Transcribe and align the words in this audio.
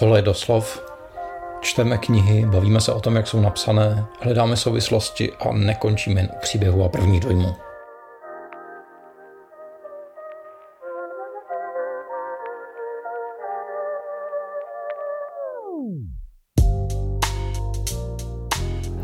Tohle 0.00 0.18
je 0.18 0.22
doslov. 0.22 0.82
Čteme 1.60 1.98
knihy, 1.98 2.46
bavíme 2.46 2.80
se 2.80 2.92
o 2.92 3.00
tom, 3.00 3.16
jak 3.16 3.26
jsou 3.26 3.40
napsané, 3.40 4.04
hledáme 4.20 4.56
souvislosti 4.56 5.32
a 5.32 5.52
nekončíme 5.52 6.20
jen 6.20 6.28
u 6.36 6.38
příběhu 6.40 6.84
a 6.84 6.88
první 6.88 7.20
dojmu. 7.20 7.54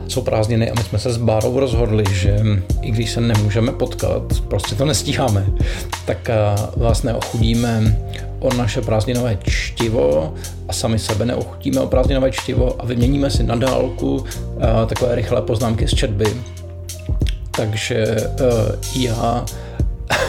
jsou 0.08 0.22
prázdniny 0.22 0.70
a 0.70 0.74
my 0.74 0.82
jsme 0.82 0.98
se 0.98 1.12
s 1.12 1.16
Bárou 1.16 1.60
rozhodli, 1.60 2.04
že 2.10 2.36
i 2.82 2.90
když 2.90 3.10
se 3.10 3.20
nemůžeme 3.20 3.72
potkat, 3.72 4.22
prostě 4.48 4.74
to 4.74 4.84
nestíháme, 4.84 5.46
tak 6.06 6.30
eh, 6.30 6.36
vás 6.76 7.02
neochudíme 7.02 7.96
o 8.46 8.54
naše 8.54 8.80
prázdninové 8.82 9.38
čtivo 9.48 10.34
a 10.68 10.72
sami 10.72 10.98
sebe 10.98 11.26
neochutíme 11.26 11.80
o 11.80 11.86
prázdninové 11.86 12.32
čtivo 12.32 12.82
a 12.82 12.86
vyměníme 12.86 13.30
si 13.30 13.42
na 13.42 13.56
dálku 13.56 14.24
eh, 14.24 14.86
takové 14.86 15.14
rychlé 15.14 15.42
poznámky 15.42 15.88
z 15.88 15.94
četby. 15.94 16.36
Takže 17.50 17.96
eh, 17.96 18.78
já 18.94 19.44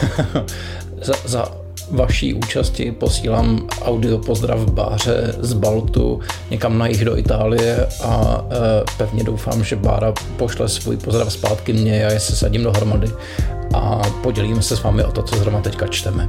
za, 1.02 1.14
za 1.24 1.58
vaší 1.90 2.34
účasti 2.34 2.92
posílám 2.92 3.68
audio 3.82 4.18
pozdrav 4.18 4.60
Báře 4.70 5.34
z 5.38 5.52
Baltu 5.52 6.20
někam 6.50 6.78
na 6.78 6.86
jich 6.86 7.04
do 7.04 7.16
Itálie 7.16 7.88
a 8.04 8.44
e, 8.50 8.84
pevně 8.96 9.24
doufám, 9.24 9.64
že 9.64 9.76
Bára 9.76 10.12
pošle 10.36 10.68
svůj 10.68 10.96
pozdrav 10.96 11.32
zpátky 11.32 11.72
mě, 11.72 11.96
já 11.96 12.12
je 12.12 12.20
se 12.20 12.36
sadím 12.36 12.62
dohromady 12.62 13.08
a 13.74 14.02
podělíme 14.22 14.62
se 14.62 14.76
s 14.76 14.82
vámi 14.82 15.04
o 15.04 15.12
to, 15.12 15.22
co 15.22 15.36
zrovna 15.36 15.60
teďka 15.60 15.86
čteme. 15.86 16.26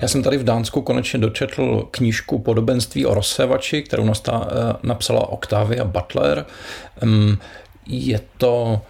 Já 0.00 0.08
jsem 0.08 0.22
tady 0.22 0.38
v 0.38 0.44
Dánsku 0.44 0.82
konečně 0.82 1.18
dočetl 1.18 1.88
knížku 1.90 2.38
Podobenství 2.38 3.06
o 3.06 3.14
rozsévači, 3.14 3.82
kterou 3.82 4.04
nastá, 4.04 4.48
e, 4.50 4.86
napsala 4.86 5.28
Octavia 5.28 5.84
Butler. 5.84 6.46
Je 7.86 8.20
to 8.38 8.80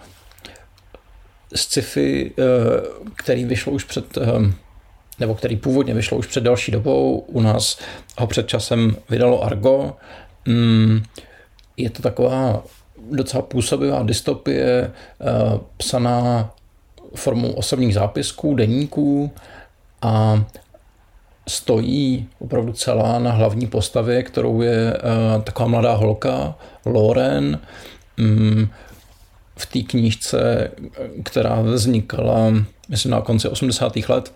sci-fi, 1.55 2.31
eh, 2.39 2.43
který 3.15 3.45
vyšlo 3.45 3.73
už 3.73 3.83
před, 3.83 4.17
eh, 4.17 4.53
nebo 5.19 5.35
který 5.35 5.57
původně 5.57 5.93
vyšlo 5.93 6.17
už 6.17 6.27
před 6.27 6.43
další 6.43 6.71
dobou, 6.71 7.17
u 7.17 7.41
nás 7.41 7.79
ho 8.17 8.27
před 8.27 8.47
časem 8.47 8.95
vydalo 9.09 9.43
Argo. 9.43 9.95
Je 11.77 11.89
to 11.89 12.01
taková 12.01 12.63
docela 13.11 13.43
působivá 13.43 14.03
dystopie, 14.03 14.91
eh, 15.21 15.59
psaná 15.77 16.51
formou 17.15 17.51
osobních 17.51 17.93
zápisků, 17.93 18.55
deníků 18.55 19.31
a 20.01 20.43
stojí 21.47 22.29
opravdu 22.39 22.73
celá 22.73 23.19
na 23.19 23.31
hlavní 23.31 23.67
postavě, 23.67 24.23
kterou 24.23 24.61
je 24.61 24.97
taková 25.43 25.67
mladá 25.67 25.93
holka, 25.93 26.55
Lauren, 26.85 27.59
mm, 28.17 28.69
v 29.57 29.65
té 29.65 29.79
knížce, 29.79 30.71
která 31.23 31.61
vznikala, 31.61 32.53
myslím, 32.89 33.11
na 33.11 33.21
konci 33.21 33.47
80. 33.47 34.09
let, 34.09 34.33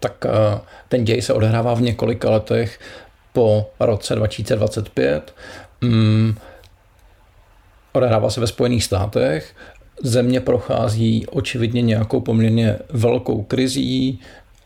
tak 0.00 0.26
eh, 0.26 0.60
ten 0.88 1.04
děj 1.04 1.22
se 1.22 1.32
odehrává 1.32 1.74
v 1.74 1.82
několika 1.82 2.30
letech 2.30 2.80
po 3.32 3.70
roce 3.80 4.14
2025. 4.14 5.34
Mm, 5.80 6.34
odehrává 7.92 8.30
se 8.30 8.40
ve 8.40 8.46
Spojených 8.46 8.84
státech. 8.84 9.56
Země 10.02 10.40
prochází 10.40 11.26
očividně 11.26 11.82
nějakou 11.82 12.20
poměrně 12.20 12.78
velkou 12.90 13.42
krizí, 13.42 14.20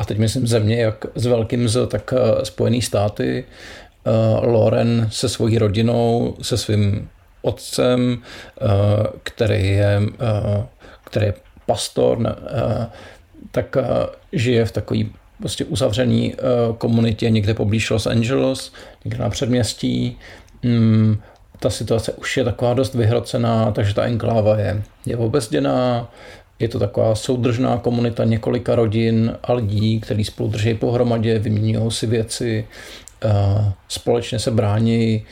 a 0.05 0.07
teď 0.07 0.19
myslím 0.19 0.47
země 0.47 0.77
jak 0.77 1.07
s 1.15 1.27
velkým 1.27 1.69
Z, 1.69 1.89
tak 1.89 2.13
eh, 2.17 2.45
Spojený 2.45 2.83
státy. 2.83 3.45
Eh, 3.45 4.47
Loren 4.47 5.09
se 5.11 5.29
svojí 5.29 5.59
rodinou, 5.59 6.37
se 6.43 6.59
svým 6.59 7.09
otcem, 7.43 8.19
eh, 8.21 8.67
který 9.23 9.69
je, 9.69 10.01
který 11.05 11.27
je 11.27 11.35
pastor, 11.67 12.37
tak 13.51 13.77
žije 14.33 14.65
v 14.65 14.73
takové 14.73 15.01
prostě 15.39 15.65
uzavřený 15.65 16.35
komunitě 16.79 17.31
někde 17.31 17.55
poblíž 17.55 17.91
Los 17.91 18.07
Angeles, 18.07 18.73
někde 19.05 19.25
na 19.25 19.31
předměstí. 19.31 20.19
Mm, 20.63 21.21
ta 21.61 21.71
situace 21.71 22.13
už 22.13 22.37
je 22.37 22.45
taková 22.45 22.75
dost 22.75 22.95
vyhrocená, 22.95 23.73
takže 23.73 23.95
ta 23.95 24.05
enkláva 24.05 24.59
je, 24.59 24.83
je 25.07 25.17
obezděná, 25.17 26.09
je 26.59 26.69
to 26.69 26.79
taková 26.79 27.15
soudržná 27.15 27.77
komunita 27.77 28.25
několika 28.25 28.75
rodin 28.75 29.37
a 29.43 29.53
lidí, 29.53 30.01
kteří 30.01 30.25
spolu 30.25 30.49
drží 30.49 30.75
pohromadě, 30.75 31.39
vyměňují 31.39 31.91
si 31.91 32.07
věci, 32.07 32.67
společně 33.89 34.39
se 34.39 34.51
brání 34.51 35.23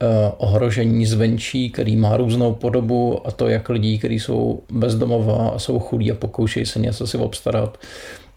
Eh, 0.00 0.32
ohrožení 0.36 1.06
zvenčí, 1.06 1.70
který 1.70 1.96
má 1.96 2.16
různou 2.16 2.54
podobu 2.54 3.26
a 3.26 3.30
to 3.30 3.48
jak 3.48 3.68
lidí, 3.68 3.98
kteří 3.98 4.20
jsou 4.20 4.62
bezdomová 4.70 5.48
a 5.48 5.58
jsou 5.58 5.78
chudí 5.78 6.12
a 6.12 6.14
pokoušejí 6.14 6.66
se 6.66 6.78
něco 6.78 7.06
si 7.06 7.18
obstarat, 7.18 7.78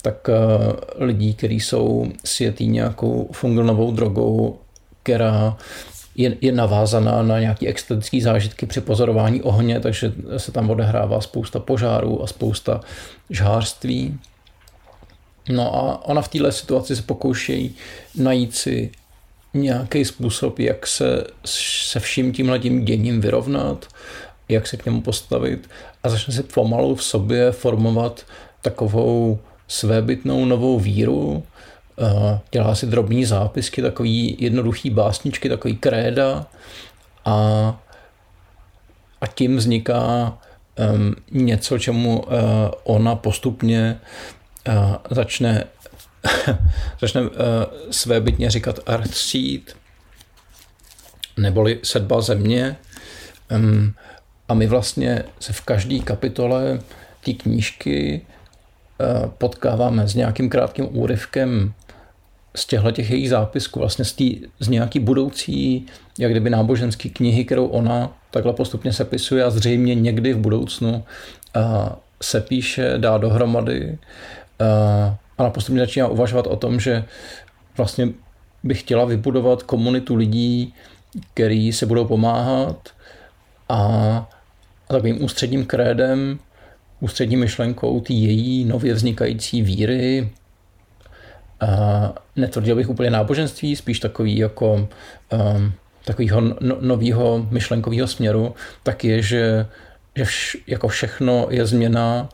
tak 0.01 0.29
eh, 0.29 1.05
lidí, 1.05 1.33
kteří 1.33 1.59
jsou 1.59 2.05
světý 2.25 2.67
nějakou 2.67 3.29
fungonovou 3.31 3.91
drogou, 3.91 4.57
která 5.03 5.57
je, 6.21 6.37
je 6.41 6.51
navázaná 6.51 7.23
na 7.23 7.39
nějaké 7.39 7.67
extatické 7.67 8.21
zážitky 8.21 8.65
při 8.65 8.81
pozorování 8.81 9.41
ohně, 9.41 9.79
takže 9.79 10.13
se 10.37 10.51
tam 10.51 10.69
odehrává 10.69 11.21
spousta 11.21 11.59
požárů 11.59 12.23
a 12.23 12.27
spousta 12.27 12.81
žhářství. 13.29 14.19
No 15.49 15.75
a 15.75 16.05
ona 16.05 16.21
v 16.21 16.27
této 16.27 16.51
situaci 16.51 16.95
se 16.95 17.01
pokoušejí 17.01 17.75
najít 18.15 18.55
si 18.55 18.91
nějaký 19.53 20.05
způsob, 20.05 20.59
jak 20.59 20.87
se 20.87 21.23
se 21.45 21.99
vším 21.99 22.33
tímhletím 22.33 22.85
děním 22.85 23.21
vyrovnat, 23.21 23.87
jak 24.49 24.67
se 24.67 24.77
k 24.77 24.85
němu 24.85 25.01
postavit 25.01 25.69
a 26.03 26.09
začne 26.09 26.33
si 26.33 26.43
pomalu 26.43 26.95
v 26.95 27.03
sobě 27.03 27.51
formovat 27.51 28.25
takovou 28.61 29.39
svébytnou 29.67 30.45
novou 30.45 30.79
víru, 30.79 31.43
dělá 32.51 32.75
si 32.75 32.85
drobní 32.85 33.25
zápisky, 33.25 33.81
takový 33.81 34.37
jednoduchý 34.39 34.89
básničky, 34.89 35.49
takový 35.49 35.77
kréda 35.77 36.45
a, 37.25 37.35
a 39.21 39.27
tím 39.27 39.57
vzniká 39.57 40.37
um, 40.93 41.15
něco, 41.31 41.79
čemu 41.79 42.21
uh, 42.21 42.31
ona 42.83 43.15
postupně 43.15 43.99
uh, 44.67 44.95
začne 45.09 45.63
začne 47.01 47.21
uh, 47.21 47.27
svébytně 47.91 48.49
říkat 48.49 48.79
Earthseed, 48.85 49.75
neboli 51.37 51.79
sedba 51.83 52.21
země. 52.21 52.77
Um, 53.51 53.93
a 54.49 54.53
my 54.53 54.67
vlastně 54.67 55.23
se 55.39 55.53
v 55.53 55.61
každé 55.61 55.99
kapitole 55.99 56.79
té 57.25 57.33
knížky 57.33 58.25
potkáváme 59.37 60.07
s 60.07 60.15
nějakým 60.15 60.49
krátkým 60.49 60.97
úryvkem 60.97 61.73
z 62.55 62.65
těchto 62.65 62.91
těch 62.91 63.09
jejich 63.09 63.29
zápisků, 63.29 63.79
vlastně 63.79 64.05
z, 64.05 64.13
tý, 64.13 64.41
z 64.59 64.67
nějaký 64.67 64.99
budoucí, 64.99 65.85
jak 66.19 66.31
kdyby 66.31 66.49
náboženské 66.49 67.09
knihy, 67.09 67.45
kterou 67.45 67.65
ona 67.67 68.17
takhle 68.31 68.53
postupně 68.53 68.93
sepisuje 68.93 69.43
a 69.43 69.49
zřejmě 69.49 69.95
někdy 69.95 70.33
v 70.33 70.37
budoucnu 70.37 71.03
uh, 71.55 71.63
se 72.21 72.41
píše, 72.41 72.93
dá 72.97 73.17
dohromady. 73.17 73.97
Uh, 74.61 75.45
a 75.45 75.49
postupně 75.49 75.79
začíná 75.79 76.07
uvažovat 76.07 76.47
o 76.47 76.55
tom, 76.55 76.79
že 76.79 77.03
vlastně 77.77 78.07
bych 78.63 78.79
chtěla 78.79 79.05
vybudovat 79.05 79.63
komunitu 79.63 80.15
lidí, 80.15 80.73
který 81.33 81.73
se 81.73 81.85
budou 81.85 82.05
pomáhat 82.05 82.89
a, 83.69 83.75
a 84.89 84.93
takovým 84.93 85.23
ústředním 85.23 85.65
krédem, 85.65 86.39
ústřední 87.01 87.37
myšlenkou 87.37 88.01
té 88.01 88.13
její 88.13 88.65
nově 88.65 88.93
vznikající 88.93 89.61
víry, 89.61 90.29
a 91.61 92.13
netvrdil 92.35 92.75
bych 92.75 92.89
úplně 92.89 93.09
náboženství, 93.09 93.75
spíš 93.75 93.99
takový 93.99 94.37
jako 94.37 94.73
um, 94.73 95.73
takového 96.05 96.41
no, 96.41 96.77
nového 96.79 97.47
myšlenkového 97.49 98.07
směru, 98.07 98.55
tak 98.83 99.03
je, 99.03 99.21
že, 99.21 99.67
že 100.15 100.25
vš, 100.25 100.57
jako 100.67 100.87
všechno 100.87 101.47
je 101.49 101.65
změna 101.65 102.29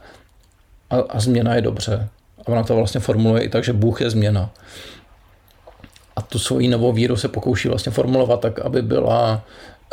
a, 0.90 0.96
a 0.96 1.20
změna 1.20 1.56
je 1.56 1.62
dobře. 1.62 2.10
A 2.40 2.48
ona 2.48 2.64
to 2.64 2.76
vlastně 2.76 3.00
formuluje 3.00 3.44
i 3.44 3.50
tak, 3.50 3.64
že 3.64 3.74
Bůh 3.74 4.02
je 4.02 4.10
změna. 4.10 4.50
A 6.16 6.22
tu 6.22 6.40
svoji 6.40 6.68
novou 6.68 6.94
víru 6.94 7.16
se 7.16 7.28
pokouší 7.28 7.68
vlastně 7.68 7.92
formulovat 7.92 8.40
tak, 8.40 8.60
aby 8.60 8.82
byla, 8.82 9.44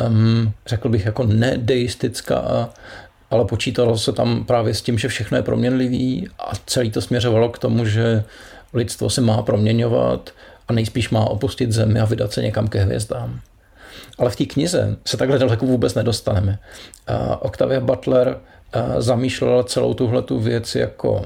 um, 0.09 0.53
řekl 0.67 0.89
bych, 0.89 1.07
jako 1.07 1.25
nedeistická, 1.25 2.71
ale 3.35 3.45
počítalo 3.45 3.99
se 3.99 4.13
tam 4.13 4.45
právě 4.45 4.75
s 4.75 4.83
tím, 4.83 4.99
že 4.99 5.09
všechno 5.09 5.37
je 5.37 5.43
proměnlivý 5.43 6.29
a 6.39 6.53
celý 6.67 6.91
to 6.91 7.01
směřovalo 7.01 7.49
k 7.49 7.59
tomu, 7.59 7.85
že 7.87 8.25
lidstvo 8.75 9.11
se 9.11 9.21
má 9.21 9.43
proměňovat 9.43 10.31
a 10.69 10.73
nejspíš 10.73 11.11
má 11.11 11.25
opustit 11.25 11.73
zemi 11.73 12.01
a 12.01 12.05
vydat 12.05 12.33
se 12.33 12.43
někam 12.43 12.69
ke 12.69 12.81
hvězdám. 12.81 13.41
Ale 14.19 14.31
v 14.31 14.37
té 14.37 14.45
knize 14.45 14.97
se 15.07 15.17
takhle 15.17 15.39
daleko 15.39 15.67
vůbec 15.67 15.95
nedostaneme. 15.95 16.59
Octavia 17.41 17.81
Butler 17.81 18.39
zamýšlela 18.99 19.65
celou 19.65 19.95
tuhletu 19.95 20.39
věc 20.39 20.75
jako 20.75 21.25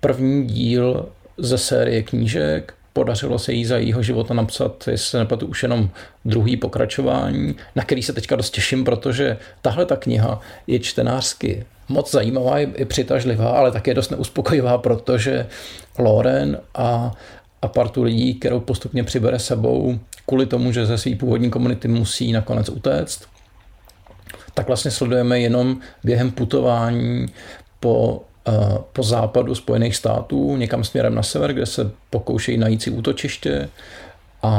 první 0.00 0.46
díl 0.46 1.08
ze 1.38 1.58
série 1.58 2.02
knížek. 2.02 2.74
Podařilo 2.92 3.38
se 3.38 3.52
jí 3.52 3.64
za 3.64 3.76
jejího 3.76 4.02
života 4.02 4.34
napsat, 4.34 4.88
jestli 4.90 5.06
se 5.06 5.18
nepadu, 5.18 5.46
už 5.46 5.62
jenom 5.62 5.90
druhý 6.24 6.56
pokračování, 6.56 7.56
na 7.76 7.84
který 7.84 8.02
se 8.02 8.12
teďka 8.12 8.36
dost 8.36 8.50
těším, 8.50 8.84
protože 8.84 9.36
tahle 9.62 9.86
ta 9.86 9.96
kniha 9.96 10.40
je 10.66 10.78
čtenářsky 10.78 11.64
moc 11.90 12.10
zajímavá, 12.10 12.58
je 12.58 12.86
přitažlivá, 12.86 13.50
ale 13.50 13.72
také 13.72 13.94
dost 13.94 14.10
neuspokojivá, 14.10 14.78
protože 14.78 15.46
Loren 15.98 16.58
a, 16.74 17.12
a 17.62 17.68
partu 17.68 18.02
lidí, 18.02 18.34
kterou 18.34 18.60
postupně 18.60 19.04
přibere 19.04 19.38
sebou 19.38 19.98
kvůli 20.26 20.46
tomu, 20.46 20.72
že 20.72 20.86
ze 20.86 20.98
své 20.98 21.16
původní 21.16 21.50
komunity 21.50 21.88
musí 21.88 22.32
nakonec 22.32 22.68
utéct, 22.68 23.22
tak 24.54 24.66
vlastně 24.66 24.90
sledujeme 24.90 25.40
jenom 25.40 25.80
během 26.04 26.30
putování 26.30 27.26
po, 27.80 28.22
po 28.92 29.02
západu 29.02 29.54
Spojených 29.54 29.96
států, 29.96 30.56
někam 30.56 30.84
směrem 30.84 31.14
na 31.14 31.22
sever, 31.22 31.52
kde 31.52 31.66
se 31.66 31.90
pokoušejí 32.10 32.58
najít 32.58 32.82
si 32.82 32.90
útočiště. 32.90 33.68
A, 34.42 34.52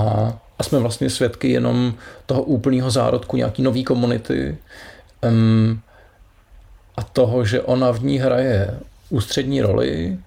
a 0.59 0.63
jsme 0.63 0.79
vlastně 0.79 1.09
svědky 1.09 1.51
jenom 1.51 1.93
toho 2.25 2.43
úplného 2.43 2.91
zárodku 2.91 3.37
nějaký 3.37 3.61
nový 3.61 3.83
komunity. 3.83 4.57
Um, 5.23 5.81
a 6.97 7.03
toho, 7.03 7.45
že 7.45 7.61
ona 7.61 7.91
v 7.91 8.03
ní 8.03 8.17
hraje 8.19 8.79
ústřední 9.09 9.61
roli, 9.61 10.17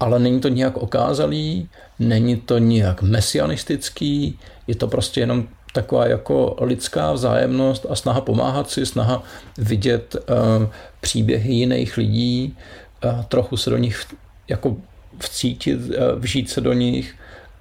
ale 0.00 0.18
není 0.18 0.40
to 0.40 0.48
nějak 0.48 0.76
okázalý, 0.76 1.68
není 1.98 2.36
to 2.36 2.58
nějak 2.58 3.02
mesianistický, 3.02 4.38
je 4.66 4.74
to 4.74 4.88
prostě 4.88 5.20
jenom 5.20 5.48
taková 5.76 6.06
jako 6.06 6.56
lidská 6.60 7.12
vzájemnost 7.12 7.86
a 7.88 7.94
snaha 7.94 8.20
pomáhat 8.20 8.70
si, 8.70 8.86
snaha 8.86 9.22
vidět 9.58 10.16
uh, 10.16 10.66
příběhy 11.00 11.54
jiných 11.54 11.96
lidí, 11.96 12.56
uh, 13.04 13.22
trochu 13.24 13.56
se 13.56 13.70
do 13.70 13.76
nich 13.76 14.04
jako 14.48 14.76
vcítit, 15.18 15.76
uh, 15.76 16.18
vžít 16.18 16.50
se 16.50 16.60
do 16.60 16.72
nich 16.72 17.14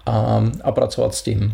a, 0.05 0.43
a 0.63 0.71
pracovat 0.71 1.15
s 1.15 1.21
tím. 1.21 1.53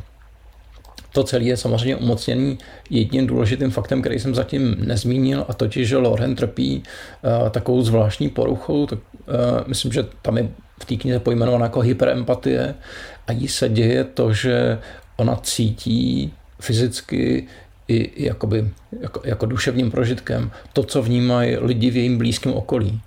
To 1.12 1.24
celé 1.24 1.44
je 1.44 1.58
samozřejmě 1.58 1.96
umocněný 1.96 2.58
jedním 2.90 3.28
důležitým 3.28 3.72
faktem, 3.72 4.02
který 4.02 4.19
jsem 4.19 4.36
zatím 4.36 4.75
nezmínil, 4.80 5.46
a 5.50 5.54
totiž, 5.54 5.88
že 5.88 5.98
Loren 5.98 6.36
trpí 6.36 6.84
uh, 6.84 7.50
takovou 7.50 7.81
zvláštní 7.81 8.30
poruchou. 8.30 8.86
Tak, 8.86 9.00
uh, 9.00 9.68
myslím, 9.68 9.92
že 9.92 10.06
tam 10.22 10.38
je 10.38 10.50
v 10.81 10.86
té 10.86 10.96
knize 10.96 11.19
pojmenovaná 11.19 11.66
jako 11.66 11.80
hyperempatie 11.80 12.75
a 13.28 13.31
jí 13.31 13.48
se 13.48 13.69
děje 13.69 14.04
to, 14.04 14.34
že 14.34 14.80
ona 15.18 15.36
cítí 15.36 16.34
fyzicky 16.62 17.48
i 17.88 18.25
jakoby, 18.25 18.69
jako, 19.02 19.22
jako 19.25 19.46
duševním 19.46 19.92
prožitkem 19.92 20.52
to, 20.74 20.84
co 20.84 21.02
vnímají 21.02 21.58
lidi 21.58 21.90
v 21.90 21.98
jejím 21.98 22.18
blízkém 22.18 22.54
okolí. 22.54 23.02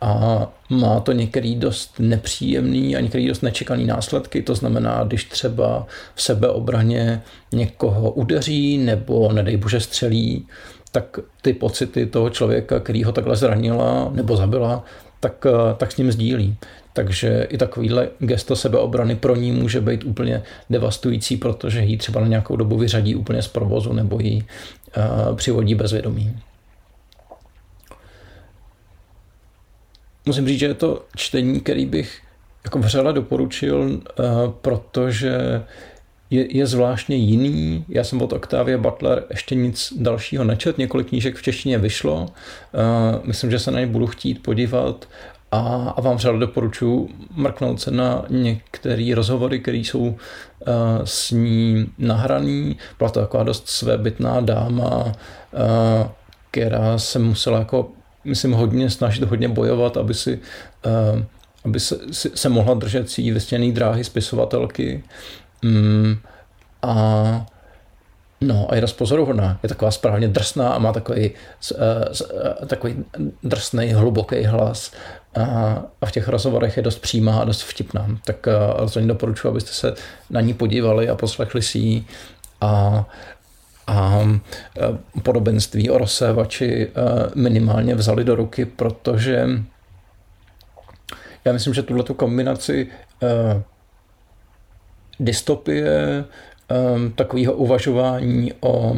A 0.00 0.46
má 0.70 1.00
to 1.00 1.12
některý 1.12 1.54
dost 1.54 1.94
nepříjemný 1.98 2.96
a 2.96 3.00
některý 3.00 3.28
dost 3.28 3.42
nečekaný 3.42 3.86
následky. 3.86 4.42
To 4.42 4.54
znamená, 4.54 5.04
když 5.04 5.24
třeba 5.24 5.86
v 6.14 6.22
sebeobraně 6.22 7.22
někoho 7.52 8.10
udeří 8.10 8.78
nebo 8.78 9.32
nedej 9.32 9.56
bože 9.56 9.80
střelí, 9.80 10.46
tak 10.92 11.18
ty 11.42 11.52
pocity 11.52 12.06
toho 12.06 12.30
člověka, 12.30 12.80
který 12.80 13.04
ho 13.04 13.12
takhle 13.12 13.36
zranila 13.36 14.10
nebo 14.12 14.36
zabila, 14.36 14.84
tak, 15.20 15.46
tak 15.76 15.92
s 15.92 15.96
ním 15.96 16.12
sdílí. 16.12 16.56
Takže 16.98 17.46
i 17.50 17.58
takovýhle 17.58 18.08
gesto 18.18 18.56
sebeobrany 18.56 19.16
pro 19.16 19.36
ní 19.36 19.52
může 19.52 19.80
být 19.80 20.04
úplně 20.04 20.42
devastující, 20.70 21.36
protože 21.36 21.80
ji 21.80 21.96
třeba 21.96 22.20
na 22.20 22.26
nějakou 22.26 22.56
dobu 22.56 22.78
vyřadí 22.78 23.14
úplně 23.14 23.42
z 23.42 23.48
provozu 23.48 23.92
nebo 23.92 24.20
ji 24.20 24.36
uh, 24.36 25.36
přivodí 25.36 25.74
bezvědomí. 25.74 26.36
Musím 30.26 30.48
říct, 30.48 30.58
že 30.58 30.66
je 30.66 30.74
to 30.74 31.04
čtení, 31.16 31.60
který 31.60 31.86
bych 31.86 32.20
jako 32.64 32.78
vřele 32.78 33.12
doporučil, 33.12 33.80
uh, 33.80 34.52
protože 34.60 35.62
je, 36.30 36.56
je 36.56 36.66
zvláštně 36.66 37.16
jiný. 37.16 37.84
Já 37.88 38.04
jsem 38.04 38.22
od 38.22 38.32
Octavia 38.32 38.78
Butler 38.78 39.24
ještě 39.30 39.54
nic 39.54 39.92
dalšího 39.96 40.44
nečet, 40.44 40.78
několik 40.78 41.08
knížek 41.08 41.36
v 41.36 41.42
češtině 41.42 41.78
vyšlo. 41.78 42.22
Uh, 42.22 42.28
myslím, 43.24 43.50
že 43.50 43.58
se 43.58 43.70
na 43.70 43.80
ně 43.80 43.86
budu 43.86 44.06
chtít 44.06 44.42
podívat 44.42 45.08
a, 45.52 45.94
a 45.96 46.00
vám 46.00 46.16
třeba 46.16 46.38
doporučuji 46.38 47.08
mrknout 47.30 47.80
se 47.80 47.90
na 47.90 48.24
některé 48.28 49.14
rozhovory, 49.14 49.60
které 49.60 49.78
jsou 49.78 50.00
uh, 50.00 50.14
s 51.04 51.30
ní 51.30 51.86
nahraný. 51.98 52.76
Byla 52.98 53.10
to 53.10 53.20
taková 53.20 53.42
dost 53.42 53.68
svébytná 53.68 54.40
dáma, 54.40 55.04
uh, 55.04 55.12
která 56.50 56.98
se 56.98 57.18
musela 57.18 57.58
jako, 57.58 57.88
myslím, 58.24 58.52
hodně 58.52 58.90
snažit, 58.90 59.24
hodně 59.24 59.48
bojovat, 59.48 59.96
aby 59.96 60.14
si, 60.14 60.38
uh, 60.86 61.22
aby 61.64 61.80
se, 61.80 61.98
se 62.12 62.48
mohla 62.48 62.74
držet 62.74 63.10
si 63.10 63.32
vysněný 63.32 63.72
dráhy 63.72 64.04
spisovatelky. 64.04 65.04
Um, 65.64 66.18
a 66.82 67.46
No 68.40 68.66
a 68.70 68.74
je 68.74 68.80
dost 68.80 68.92
pozoruhodná. 68.92 69.58
Je 69.62 69.68
taková 69.68 69.90
správně 69.90 70.28
drsná 70.28 70.68
a 70.68 70.78
má 70.78 70.92
takový, 70.92 71.30
uh, 71.30 72.66
takový 72.66 73.04
drsný, 73.42 73.92
hluboký 73.92 74.44
hlas. 74.44 74.92
A 76.00 76.06
v 76.06 76.10
těch 76.10 76.28
rozhovorech 76.28 76.76
je 76.76 76.82
dost 76.82 76.98
přímá 76.98 77.38
a 77.40 77.44
dost 77.44 77.62
vtipná. 77.62 78.08
Tak 78.24 78.48
rozhodně 78.76 79.08
doporučuji, 79.08 79.48
abyste 79.48 79.72
se 79.72 79.94
na 80.30 80.40
ní 80.40 80.54
podívali 80.54 81.08
a 81.08 81.14
poslechli 81.14 81.62
si 81.62 81.78
ji. 81.78 82.04
A 82.60 83.04
a 83.90 84.20
podobenství 85.22 85.90
o 85.90 85.98
rozsévači 85.98 86.90
minimálně 87.34 87.94
vzali 87.94 88.24
do 88.24 88.34
ruky, 88.34 88.64
protože 88.64 89.48
já 91.44 91.52
myslím, 91.52 91.74
že 91.74 91.82
tuhle 91.82 92.04
kombinaci 92.04 92.88
dystopie, 95.20 96.24
takového 97.14 97.52
uvažování 97.52 98.52
o, 98.60 98.96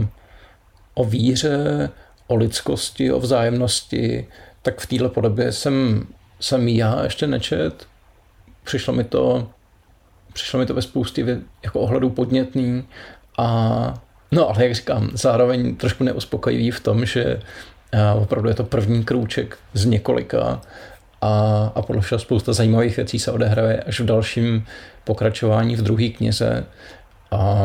o 0.95 1.05
víře, 1.05 1.91
o 2.27 2.35
lidskosti, 2.35 3.13
o 3.13 3.21
vzájemnosti, 3.21 4.27
tak 4.63 4.81
v 4.81 4.87
této 4.87 5.09
podobě 5.09 5.53
jsem, 5.53 6.07
jsem 6.41 6.69
já 6.69 7.05
ještě 7.05 7.27
nečet. 7.27 7.87
Přišlo 8.65 8.95
mi 8.95 9.05
to, 9.05 9.49
přišlo 10.33 10.59
mi 10.59 10.67
to 10.67 10.75
ve 10.75 10.83
spoustě 10.83 11.41
jako 11.65 11.81
ohledů 11.81 12.11
podnětný 12.11 12.85
a 13.39 13.95
no 14.33 14.49
ale 14.49 14.65
jak 14.65 14.75
říkám, 14.75 15.11
zároveň 15.13 15.77
trošku 15.77 16.05
neuspokojivý 16.05 16.71
v 16.71 16.81
tom, 16.81 17.07
že 17.07 17.41
opravdu 18.15 18.49
je 18.49 18.55
to 18.55 18.65
první 18.65 19.05
krůček 19.05 19.59
z 19.75 19.85
několika 19.85 20.61
a, 21.21 21.73
a 21.75 21.83
podle 21.83 22.03
všeho 22.03 22.19
spousta 22.19 22.53
zajímavých 22.53 22.97
věcí 22.97 23.19
se 23.19 23.33
odehraje 23.33 23.83
až 23.83 24.01
v 24.01 24.05
dalším 24.05 24.67
pokračování 25.05 25.77
v 25.77 25.83
druhé 25.83 26.09
knize, 26.09 26.67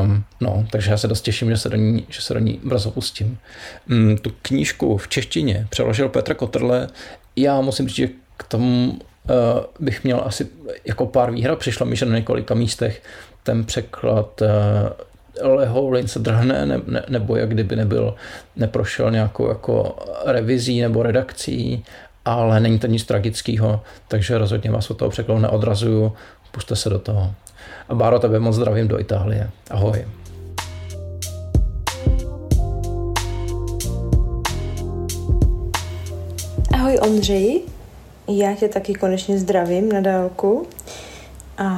Um, 0.03 0.23
no, 0.41 0.65
takže 0.71 0.91
já 0.91 0.97
se 0.97 1.07
dost 1.07 1.21
těším, 1.21 1.49
že 1.49 1.57
se 1.57 1.69
do 1.69 1.77
ní, 1.77 2.05
že 2.09 2.21
se 2.21 2.33
do 2.33 2.39
ní 2.39 2.59
brzo 2.63 2.91
pustím. 2.91 3.37
Um, 3.89 4.17
tu 4.17 4.31
knížku 4.41 4.97
v 4.97 5.07
češtině 5.07 5.67
přeložil 5.69 6.09
Petr 6.09 6.33
Kotrle. 6.33 6.87
Já 7.35 7.61
musím 7.61 7.87
říct, 7.87 7.95
že 7.95 8.09
k 8.37 8.43
tomu 8.43 8.91
uh, 8.91 8.99
bych 9.79 10.03
měl 10.03 10.21
asi 10.25 10.47
jako 10.85 11.05
pár 11.05 11.31
výhrad. 11.31 11.59
Přišlo 11.59 11.85
mi, 11.85 11.95
že 11.95 12.05
na 12.05 12.15
několika 12.15 12.53
místech 12.53 13.03
ten 13.43 13.65
překlad 13.65 14.41
uh, 14.41 14.47
lehoulin 15.41 16.07
se 16.07 16.19
drhne, 16.19 16.65
ne, 16.65 16.81
ne, 16.87 17.03
nebo 17.09 17.35
jak 17.35 17.49
kdyby 17.49 17.75
nebyl, 17.75 18.15
neprošel 18.55 19.11
nějakou 19.11 19.49
jako 19.49 19.95
revizí 20.25 20.81
nebo 20.81 21.03
redakcí, 21.03 21.85
ale 22.25 22.59
není 22.59 22.79
to 22.79 22.87
nic 22.87 23.03
tragického, 23.03 23.81
takže 24.07 24.37
rozhodně 24.37 24.71
vás 24.71 24.91
od 24.91 24.97
toho 24.97 25.11
překladu 25.11 25.41
neodrazuju, 25.41 26.13
puste 26.51 26.75
se 26.75 26.89
do 26.89 26.99
toho. 26.99 27.33
A 27.89 27.95
Báro, 27.95 28.19
tebe 28.19 28.39
moc 28.39 28.55
zdravím 28.55 28.87
do 28.87 28.99
Itálie. 28.99 29.49
Ahoj. 29.69 30.05
Ahoj 36.73 36.99
Ondřeji, 37.01 37.65
já 38.27 38.55
tě 38.55 38.67
taky 38.67 38.93
konečně 38.93 39.39
zdravím 39.39 39.91
na 39.91 40.01
dálku. 40.01 40.67
A 41.57 41.71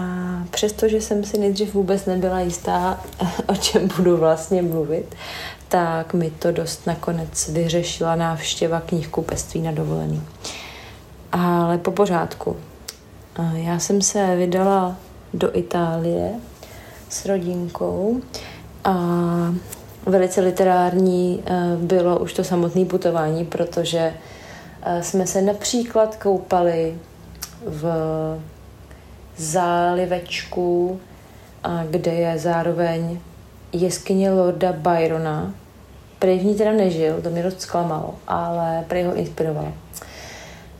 přestože 0.51 1.01
jsem 1.01 1.24
si 1.24 1.38
nejdřív 1.38 1.74
vůbec 1.74 2.06
nebyla 2.06 2.39
jistá, 2.39 3.01
o 3.48 3.56
čem 3.56 3.89
budu 3.98 4.18
vlastně 4.18 4.62
mluvit, 4.62 5.16
tak 5.68 6.13
mi 6.13 6.32
to 6.32 6.51
dost 6.51 6.88
nakonec 6.88 7.50
vyřešila 7.50 8.16
návštěva 8.16 8.82
knihkupectví 8.82 9.62
na 9.62 9.72
dovolený. 9.72 10.22
Ale 11.32 11.77
po 11.77 11.92
pořádku. 11.92 12.56
Já 13.54 13.80
jsem 13.80 14.01
se 14.01 14.36
vydala 14.36 14.96
do 15.34 15.58
Itálie 15.58 16.32
s 17.10 17.25
rodinkou 17.25 18.22
a 18.84 18.96
velice 20.06 20.42
literární 20.42 21.44
eh, 21.46 21.77
bylo 21.77 22.20
už 22.20 22.34
to 22.34 22.44
samotné 22.44 22.86
putování, 22.86 23.46
protože 23.46 24.13
jsme 25.01 25.27
se 25.27 25.41
například 25.41 26.15
koupali 26.15 26.98
v 27.65 27.86
zálivečku, 29.38 31.00
kde 31.89 32.12
je 32.12 32.38
zároveň 32.39 33.19
jeskyně 33.72 34.31
Lorda 34.31 34.74
Byrona. 34.74 35.53
Prý 36.19 36.39
v 36.39 36.46
ní 36.46 36.55
teda 36.55 36.72
nežil, 36.72 37.22
to 37.22 37.29
mě 37.29 37.43
dost 37.43 37.62
zklamalo, 37.62 38.15
ale 38.27 38.86
prý 38.88 39.03
ho 39.03 39.15
inspiroval. 39.15 39.74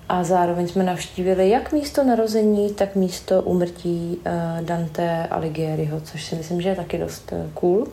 a 0.09 0.23
zároveň 0.23 0.67
jsme 0.67 0.83
navštívili 0.83 1.49
jak 1.49 1.71
místo 1.71 2.03
narození, 2.03 2.73
tak 2.73 2.95
místo 2.95 3.41
umrtí 3.41 4.17
uh, 4.17 4.65
Dante 4.65 5.27
Alighieriho, 5.31 6.01
což 6.01 6.25
si 6.25 6.35
myslím, 6.35 6.61
že 6.61 6.69
je 6.69 6.75
taky 6.75 6.97
dost 6.97 7.31
uh, 7.31 7.51
cool, 7.53 7.87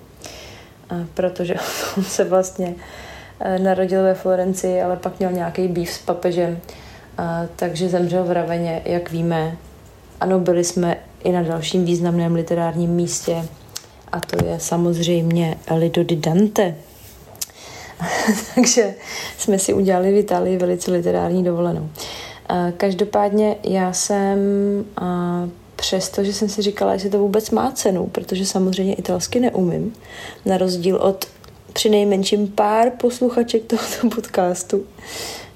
protože 1.14 1.54
on 1.96 2.04
se 2.04 2.24
vlastně 2.24 2.74
narodil 3.58 4.02
ve 4.02 4.14
Florencii, 4.14 4.82
ale 4.82 4.96
pak 4.96 5.18
měl 5.18 5.32
nějaký 5.32 5.68
býv 5.68 5.90
s 5.90 5.98
papežem, 5.98 6.50
uh, 6.50 7.24
takže 7.56 7.88
zemřel 7.88 8.24
v 8.24 8.32
Raveně, 8.32 8.82
jak 8.84 9.10
víme. 9.10 9.56
Ano, 10.20 10.40
byli 10.40 10.64
jsme 10.64 10.96
i 11.24 11.32
na 11.32 11.42
dalším 11.42 11.84
významném 11.84 12.34
literárním 12.34 12.90
místě, 12.90 13.44
a 14.12 14.20
to 14.20 14.46
je 14.46 14.60
samozřejmě 14.60 15.56
Lido 15.76 16.04
di 16.04 16.16
Dante. 16.16 16.74
Takže 18.54 18.94
jsme 19.38 19.58
si 19.58 19.74
udělali 19.74 20.12
v 20.12 20.16
Itálii 20.16 20.56
velice 20.56 20.90
literární 20.90 21.44
dovolenou. 21.44 21.88
Každopádně 22.76 23.56
já 23.62 23.92
jsem 23.92 24.38
přesto, 25.76 26.24
že 26.24 26.32
jsem 26.32 26.48
si 26.48 26.62
říkala, 26.62 26.92
jestli 26.92 27.10
to 27.10 27.18
vůbec 27.18 27.50
má 27.50 27.72
cenu, 27.72 28.06
protože 28.06 28.46
samozřejmě 28.46 28.94
italsky 28.94 29.40
neumím, 29.40 29.92
na 30.44 30.58
rozdíl 30.58 30.96
od 30.96 31.26
při 31.74 31.88
nejmenším 31.88 32.48
pár 32.48 32.90
posluchaček 32.90 33.62
tohoto 33.64 34.16
podcastu, 34.16 34.84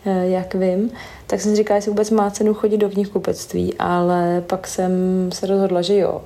e, 0.06 0.28
jak 0.28 0.54
vím, 0.54 0.90
tak 1.26 1.40
jsem 1.40 1.50
si 1.50 1.56
říkala, 1.56 1.76
jestli 1.76 1.90
vůbec 1.90 2.10
má 2.10 2.30
cenu 2.30 2.54
chodit 2.54 2.76
do 2.76 2.90
knihkupectví, 2.90 3.74
ale 3.78 4.42
pak 4.46 4.66
jsem 4.66 4.92
se 5.32 5.46
rozhodla, 5.46 5.82
že 5.82 5.96
jo, 5.96 6.22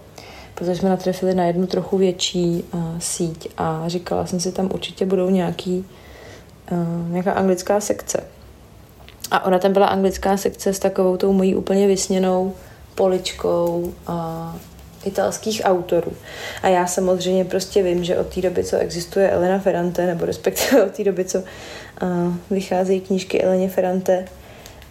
protože 0.55 0.77
jsme 0.77 0.89
natrefili 0.89 1.35
na 1.35 1.45
jednu 1.45 1.67
trochu 1.67 1.99
větší 1.99 2.65
uh, 2.75 2.81
síť 2.99 3.49
a 3.57 3.85
říkala 3.87 4.27
jsem 4.27 4.41
si, 4.41 4.53
tam 4.53 4.71
určitě 4.75 5.07
budou 5.07 5.31
nějaký, 5.31 5.85
uh, 6.73 7.11
nějaká 7.11 7.33
anglická 7.33 7.81
sekce. 7.81 8.25
A 9.31 9.45
ona 9.45 9.59
tam 9.59 9.73
byla 9.73 9.87
anglická 9.87 10.37
sekce 10.37 10.73
s 10.73 10.79
takovou 10.79 11.17
tou 11.17 11.33
mojí 11.33 11.55
úplně 11.55 11.87
vysněnou 11.87 12.55
poličkou 12.95 13.93
a 14.07 14.57
italských 15.05 15.63
autorů. 15.65 16.13
A 16.63 16.69
já 16.69 16.87
samozřejmě 16.87 17.45
prostě 17.45 17.83
vím, 17.83 18.05
že 18.05 18.19
od 18.19 18.27
té 18.27 18.41
doby, 18.41 18.65
co 18.65 18.77
existuje 18.77 19.31
Elena 19.31 19.59
Ferrante, 19.59 20.07
nebo 20.07 20.25
respektive 20.25 20.85
od 20.85 20.93
té 20.93 21.05
doby, 21.05 21.25
co 21.25 21.39
uh, 21.39 21.45
vycházejí 22.51 23.01
knížky 23.01 23.43
Eleně 23.43 23.69
Ferrante, 23.69 24.25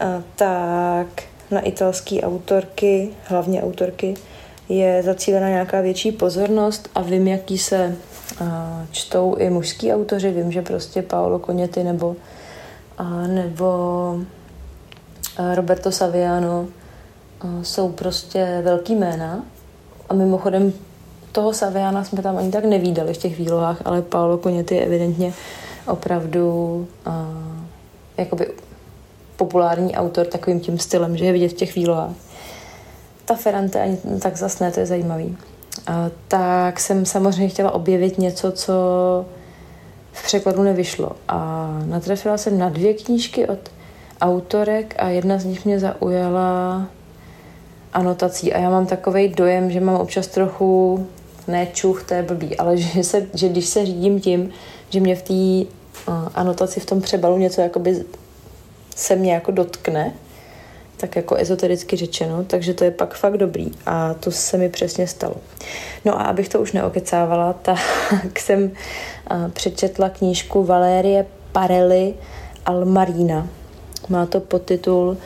uh, 0.02 0.24
tak 0.36 1.08
na 1.52 1.60
italské 1.60 2.22
autorky, 2.22 3.10
hlavně 3.24 3.64
autorky, 3.64 4.14
je 4.70 5.04
zacílena 5.04 5.50
nějaká 5.50 5.82
větší 5.82 6.12
pozornost 6.12 6.90
a 6.96 7.02
vím, 7.02 7.28
jaký 7.28 7.58
se 7.58 7.96
uh, 8.42 8.48
čtou 8.92 9.36
i 9.36 9.50
mužský 9.50 9.94
autoři. 9.94 10.32
Vím, 10.32 10.52
že 10.52 10.62
prostě 10.62 11.02
Paolo 11.02 11.40
Koněty 11.40 11.84
nebo, 11.84 12.16
uh, 13.00 13.28
nebo 13.28 14.20
Roberto 15.56 15.92
Saviano 15.92 16.68
jsou 17.62 17.90
prostě 17.90 18.62
velký 18.64 18.96
jména. 18.96 19.46
A 20.12 20.14
mimochodem 20.14 20.74
toho 21.32 21.54
Saviana 21.54 22.04
jsme 22.04 22.22
tam 22.22 22.38
ani 22.38 22.52
tak 22.52 22.66
nevídali 22.66 23.14
v 23.14 23.18
těch 23.18 23.38
výlohách, 23.38 23.82
ale 23.86 24.02
Paolo 24.02 24.38
Koněty 24.38 24.76
je 24.76 24.86
evidentně 24.86 25.34
opravdu 25.88 26.48
uh, 27.08 27.14
jakoby 28.18 28.48
populární 29.38 29.96
autor 29.96 30.26
takovým 30.26 30.60
tím 30.60 30.80
stylem, 30.80 31.18
že 31.18 31.26
je 31.26 31.32
vidět 31.32 31.50
v 31.50 31.54
těch 31.54 31.76
výlohách 31.76 32.12
ta 33.26 33.38
Ferrante 33.38 33.82
ani 33.82 33.98
tak 34.22 34.38
zas 34.38 34.60
ne, 34.60 34.72
to 34.72 34.80
je 34.80 34.86
zajímavý. 34.86 35.38
A, 35.88 36.10
tak 36.28 36.80
jsem 36.80 37.06
samozřejmě 37.06 37.48
chtěla 37.48 37.72
objevit 37.72 38.18
něco, 38.18 38.52
co 38.52 38.74
v 40.12 40.24
překladu 40.26 40.64
nevyšlo. 40.64 41.12
A 41.28 41.70
natrefila 41.86 42.38
jsem 42.38 42.58
na 42.58 42.70
dvě 42.70 42.94
knížky 42.94 43.48
od 43.48 43.60
autorek 44.22 44.96
a 44.98 45.10
jedna 45.10 45.38
z 45.38 45.46
nich 45.46 45.66
mě 45.66 45.80
zaujala 45.80 46.88
anotací. 47.94 48.54
A 48.54 48.60
já 48.60 48.70
mám 48.70 48.86
takový 48.86 49.28
dojem, 49.28 49.72
že 49.72 49.80
mám 49.80 49.96
občas 49.96 50.28
trochu 50.28 51.08
ne 51.48 51.68
čuch, 51.74 52.04
to 52.04 52.14
je 52.14 52.24
blbý, 52.24 52.58
ale 52.58 52.78
že, 52.78 53.04
se, 53.04 53.28
že 53.34 53.50
když 53.50 53.66
se 53.66 53.86
řídím 53.86 54.22
tím, 54.22 54.50
že 54.90 55.00
mě 55.00 55.16
v 55.16 55.22
té 55.22 55.70
uh, 56.08 56.28
anotaci 56.36 56.80
v 56.80 56.86
tom 56.86 57.02
přebalu 57.02 57.38
něco 57.38 57.62
jakoby 57.62 58.06
se 58.96 59.16
mě 59.16 59.34
jako 59.34 59.52
dotkne, 59.52 60.14
tak 60.98 61.16
jako 61.16 61.36
ezotericky 61.36 61.96
řečeno, 61.96 62.44
takže 62.44 62.74
to 62.74 62.84
je 62.84 62.92
pak 62.92 63.14
fakt 63.14 63.38
dobrý 63.38 63.72
a 63.86 64.14
to 64.14 64.32
se 64.32 64.58
mi 64.58 64.70
přesně 64.70 65.08
stalo. 65.08 65.36
No 66.06 66.22
a 66.22 66.24
abych 66.24 66.50
to 66.50 66.60
už 66.60 66.72
neokecávala, 66.72 67.54
tak 67.62 68.40
jsem 68.40 68.72
přečetla 69.54 70.10
knížku 70.10 70.64
Valérie 70.64 71.26
Parelli 71.52 72.14
Almarina. 72.66 73.48
Má 74.10 74.26
to 74.26 74.40
podtitul 74.40 75.18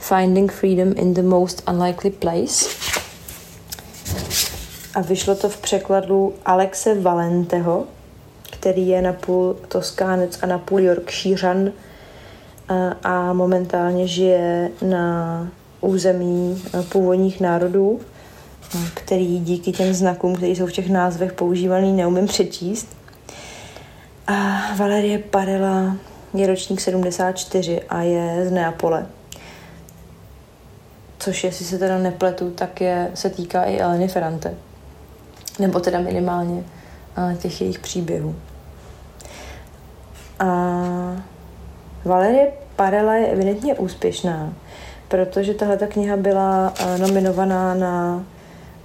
Finding 0.00 0.52
Freedom 0.52 0.92
in 0.96 1.14
the 1.14 1.22
Most 1.22 1.62
Unlikely 1.68 2.10
Place. 2.10 2.68
A 4.94 5.00
vyšlo 5.00 5.34
to 5.34 5.48
v 5.48 5.56
překladu 5.56 6.34
Alexe 6.44 7.00
Valenteho, 7.00 7.84
který 8.50 8.88
je 8.88 9.02
napůl 9.02 9.56
toskánec 9.68 10.38
a 10.42 10.46
napůl 10.46 10.80
Yorkshirean, 10.80 11.72
a 13.02 13.32
momentálně 13.32 14.06
žije 14.06 14.70
na 14.82 15.48
území 15.80 16.62
původních 16.88 17.40
národů, 17.40 18.00
který 18.94 19.40
díky 19.40 19.72
těm 19.72 19.94
znakům, 19.94 20.36
které 20.36 20.52
jsou 20.52 20.66
v 20.66 20.72
těch 20.72 20.90
názvech 20.90 21.32
používaný, 21.32 21.92
neumím 21.92 22.26
přečíst. 22.26 22.88
A 24.26 24.60
Valerie 24.76 25.18
Parela 25.18 25.96
je 26.34 26.46
ročník 26.46 26.80
74 26.80 27.82
a 27.88 28.02
je 28.02 28.48
z 28.48 28.50
Neapole. 28.50 29.06
Což, 31.20 31.44
jestli 31.44 31.64
se 31.64 31.78
teda 31.78 31.98
nepletu, 31.98 32.50
tak 32.50 32.80
je, 32.80 33.10
se 33.14 33.30
týká 33.30 33.62
i 33.62 33.78
Eleny 33.78 34.08
Ferrante. 34.08 34.54
Nebo 35.58 35.80
teda 35.80 36.00
minimálně 36.00 36.64
těch 37.38 37.60
jejich 37.60 37.78
příběhů. 37.78 38.34
A 40.38 40.46
Valerie 42.04 42.52
Parela 42.76 43.14
je 43.14 43.26
evidentně 43.26 43.74
úspěšná, 43.74 44.52
protože 45.08 45.54
tahle 45.54 45.76
kniha 45.76 46.16
byla 46.16 46.74
uh, 46.80 46.98
nominovaná 46.98 47.74
na 47.74 48.24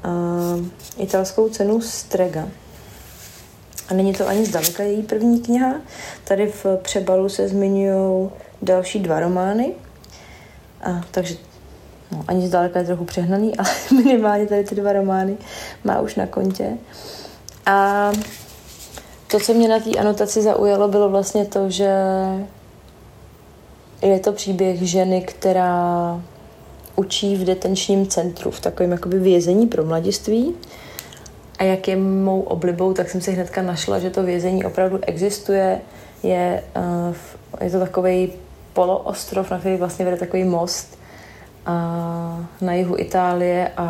uh, 0.05 0.65
italskou 0.97 1.49
cenu 1.49 1.81
Strega. 1.81 2.47
A 3.89 3.93
není 3.93 4.13
to 4.13 4.27
ani 4.27 4.45
zdaleka 4.45 4.83
její 4.83 5.03
první 5.03 5.41
kniha. 5.41 5.75
Tady 6.23 6.47
v 6.47 6.65
přebalu 6.81 7.29
se 7.29 7.47
zmiňují 7.47 8.29
další 8.61 8.99
dva 8.99 9.19
romány. 9.19 9.73
A, 10.83 11.01
takže 11.11 11.35
no, 12.11 12.23
ani 12.27 12.47
zdaleka 12.47 12.79
je 12.79 12.85
trochu 12.85 13.05
přehnaný, 13.05 13.57
ale 13.57 13.69
minimálně 14.03 14.47
tady 14.47 14.63
ty 14.63 14.75
dva 14.75 14.93
romány 14.93 15.37
má 15.83 16.01
už 16.01 16.15
na 16.15 16.27
kontě. 16.27 16.77
A 17.65 18.11
to, 19.31 19.39
co 19.39 19.53
mě 19.53 19.67
na 19.67 19.79
té 19.79 19.89
anotaci 19.89 20.41
zaujalo, 20.41 20.87
bylo 20.87 21.09
vlastně 21.09 21.45
to, 21.45 21.69
že 21.69 21.91
je 24.01 24.19
to 24.19 24.31
příběh 24.31 24.81
ženy, 24.81 25.21
která 25.21 26.21
učí 26.95 27.35
v 27.35 27.43
detenčním 27.43 28.07
centru, 28.07 28.51
v 28.51 28.59
takovém 28.59 28.91
jakoby 28.91 29.19
vězení 29.19 29.67
pro 29.67 29.85
mladiství. 29.85 30.55
A 31.59 31.63
jak 31.63 31.87
je 31.87 31.95
mou 31.95 32.41
oblibou, 32.41 32.93
tak 32.93 33.09
jsem 33.09 33.21
si 33.21 33.31
hnedka 33.31 33.61
našla, 33.61 33.99
že 33.99 34.09
to 34.09 34.23
vězení 34.23 34.65
opravdu 34.65 34.99
existuje. 35.01 35.81
Je, 36.23 36.63
uh, 37.09 37.15
je 37.61 37.69
to 37.69 37.79
takový 37.79 38.33
poloostrov, 38.73 39.51
na 39.51 39.59
který 39.59 39.77
vlastně 39.77 40.05
vede 40.05 40.17
takový 40.17 40.43
most 40.43 40.97
uh, 41.67 42.45
na 42.61 42.73
jihu 42.73 42.95
Itálie 42.97 43.71
a, 43.77 43.87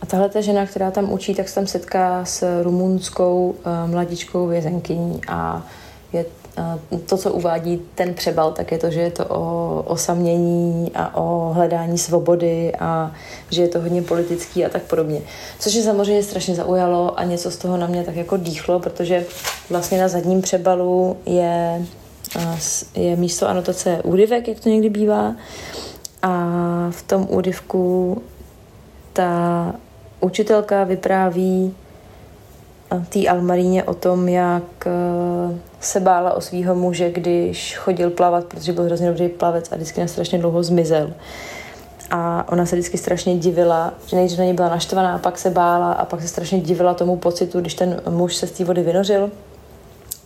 a 0.00 0.06
tahle 0.06 0.28
ta 0.28 0.40
žena, 0.40 0.66
která 0.66 0.90
tam 0.90 1.12
učí, 1.12 1.34
tak 1.34 1.48
se 1.48 1.54
tam 1.54 1.66
setká 1.66 2.24
s 2.24 2.62
rumunskou 2.62 3.54
uh, 3.58 3.90
mladičkou 3.90 4.46
vězenkyní 4.46 5.20
a 5.28 5.62
je 6.12 6.24
to, 7.06 7.16
co 7.16 7.32
uvádí 7.32 7.82
ten 7.94 8.14
přebal, 8.14 8.52
tak 8.52 8.72
je 8.72 8.78
to, 8.78 8.90
že 8.90 9.00
je 9.00 9.10
to 9.10 9.24
o 9.28 9.82
osamění 9.86 10.90
a 10.94 11.16
o 11.16 11.52
hledání 11.52 11.98
svobody 11.98 12.72
a 12.78 13.12
že 13.50 13.62
je 13.62 13.68
to 13.68 13.80
hodně 13.80 14.02
politický 14.02 14.64
a 14.64 14.68
tak 14.68 14.82
podobně. 14.82 15.20
Což 15.58 15.74
je 15.74 15.82
samozřejmě 15.82 16.22
strašně 16.22 16.54
zaujalo 16.54 17.18
a 17.18 17.24
něco 17.24 17.50
z 17.50 17.56
toho 17.56 17.76
na 17.76 17.86
mě 17.86 18.04
tak 18.04 18.16
jako 18.16 18.36
dýchlo, 18.36 18.80
protože 18.80 19.26
vlastně 19.70 20.00
na 20.00 20.08
zadním 20.08 20.42
přebalu 20.42 21.16
je, 21.26 21.82
je 22.94 23.16
místo 23.16 23.48
anotace 23.48 24.00
úryvek, 24.04 24.48
jak 24.48 24.60
to 24.60 24.68
někdy 24.68 24.90
bývá. 24.90 25.34
A 26.26 26.30
v 26.90 27.02
tom 27.02 27.26
úryvku 27.30 28.22
ta 29.12 29.74
učitelka 30.20 30.84
vypráví 30.84 31.74
té 33.08 33.28
Almaríně 33.28 33.84
o 33.84 33.94
tom, 33.94 34.28
jak 34.28 34.86
eh, 34.86 34.90
se 35.80 36.00
bála 36.00 36.32
o 36.32 36.40
svého 36.40 36.74
muže, 36.74 37.10
když 37.10 37.76
chodil 37.76 38.10
plavat, 38.10 38.44
protože 38.44 38.72
byl 38.72 38.84
hrozně 38.84 39.08
dobrý 39.08 39.28
plavec 39.28 39.72
a 39.72 39.76
vždycky 39.76 40.00
na 40.00 40.06
strašně 40.06 40.38
dlouho 40.38 40.62
zmizel. 40.62 41.12
A 42.10 42.44
ona 42.52 42.66
se 42.66 42.76
vždycky 42.76 42.98
strašně 42.98 43.38
divila, 43.38 43.94
že 44.06 44.16
nejdřív 44.16 44.38
na 44.38 44.44
něj 44.44 44.54
byla 44.54 44.68
naštvaná, 44.68 45.14
a 45.14 45.18
pak 45.18 45.38
se 45.38 45.50
bála 45.50 45.92
a 45.92 46.04
pak 46.04 46.22
se 46.22 46.28
strašně 46.28 46.60
divila 46.60 46.94
tomu 46.94 47.16
pocitu, 47.16 47.60
když 47.60 47.74
ten 47.74 48.02
muž 48.08 48.36
se 48.36 48.46
z 48.46 48.50
té 48.50 48.64
vody 48.64 48.82
vynořil. 48.82 49.30